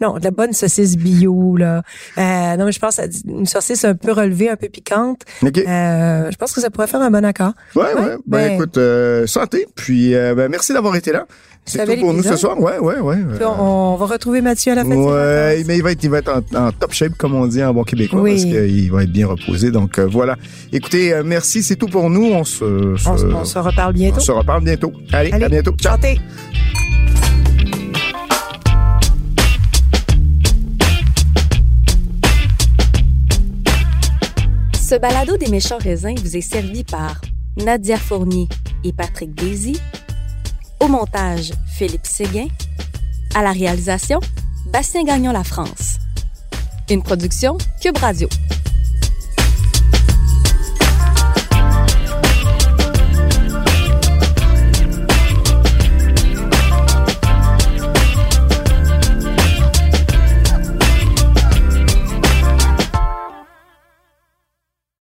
Non, 0.00 0.18
de 0.18 0.24
la 0.24 0.30
bonne 0.30 0.52
saucisse 0.52 0.96
bio, 0.96 1.56
là. 1.56 1.82
Euh, 2.18 2.56
non, 2.56 2.66
mais 2.66 2.72
je 2.72 2.78
pense 2.78 2.98
à 2.98 3.04
une 3.26 3.46
saucisse 3.46 3.84
un 3.84 3.94
peu 3.94 4.12
relevée, 4.12 4.48
un 4.48 4.56
peu 4.56 4.68
piquante. 4.68 5.22
OK. 5.42 5.58
Euh, 5.58 6.30
je 6.30 6.36
pense 6.36 6.52
que 6.52 6.60
ça 6.60 6.70
pourrait 6.70 6.86
faire 6.86 7.00
un 7.02 7.10
bon 7.10 7.24
accord. 7.24 7.52
Ouais, 7.76 7.82
ouais. 7.94 7.94
Ben, 7.94 8.16
ben- 8.26 8.52
écoute, 8.54 8.76
euh, 8.78 9.26
santé. 9.26 9.66
Puis, 9.74 10.12
ben, 10.12 10.48
merci 10.48 10.72
d'avoir 10.72 10.96
été 10.96 11.12
là. 11.12 11.26
C'est 11.66 11.84
tout 11.84 12.00
pour 12.00 12.14
nous 12.14 12.22
ce 12.22 12.36
soir. 12.36 12.58
Ouais, 12.58 12.78
ouais, 12.78 12.98
ouais. 12.98 13.16
Puis 13.36 13.44
on, 13.44 13.92
on 13.92 13.96
va 13.96 14.06
retrouver 14.06 14.40
Mathieu 14.40 14.72
à 14.72 14.76
la 14.76 14.82
fin 14.84 14.90
Ouais, 14.96 15.62
mais 15.66 15.76
il 15.76 15.82
va 15.82 15.92
être, 15.92 16.02
il 16.02 16.10
va 16.10 16.18
être 16.18 16.32
en, 16.54 16.58
en 16.68 16.72
top 16.72 16.92
shape, 16.92 17.12
comme 17.16 17.34
on 17.34 17.46
dit 17.46 17.62
en 17.62 17.72
bon 17.74 17.84
québécois, 17.84 18.20
Oui. 18.22 18.32
parce 18.32 18.44
qu'il 18.44 18.90
va 18.90 19.02
être 19.04 19.12
bien 19.12 19.26
reposé. 19.28 19.70
Donc, 19.70 19.98
voilà. 20.00 20.36
Écoutez, 20.72 21.20
merci, 21.24 21.62
c'est 21.62 21.76
tout 21.76 21.86
pour 21.86 22.08
nous. 22.10 22.24
On 22.32 22.44
se, 22.44 22.64
On, 22.64 22.96
se- 23.16 23.26
on 23.26 23.44
se 23.44 23.58
reparle 23.58 23.90
on 23.90 23.98
bientôt. 23.98 24.20
se 24.20 24.32
reparle 24.32 24.64
bientôt. 24.64 24.92
Allez, 25.12 25.30
Allez, 25.32 25.44
à 25.44 25.48
bientôt. 25.48 25.72
Ciao. 25.78 25.94
Santé. 25.96 26.18
Ce 34.90 34.96
balado 34.96 35.36
des 35.36 35.46
méchants 35.46 35.78
raisins 35.78 36.16
vous 36.18 36.36
est 36.36 36.40
servi 36.40 36.82
par 36.82 37.20
Nadia 37.56 37.96
Fournier 37.96 38.48
et 38.82 38.92
Patrick 38.92 39.32
Daisy. 39.36 39.80
Au 40.80 40.88
montage, 40.88 41.52
Philippe 41.78 42.08
Séguin. 42.08 42.48
À 43.36 43.44
la 43.44 43.52
réalisation, 43.52 44.18
Bastien 44.72 45.04
Gagnon 45.04 45.30
La 45.30 45.44
France. 45.44 45.98
Une 46.90 47.04
production 47.04 47.56
Cube 47.80 47.98
Radio. 47.98 48.28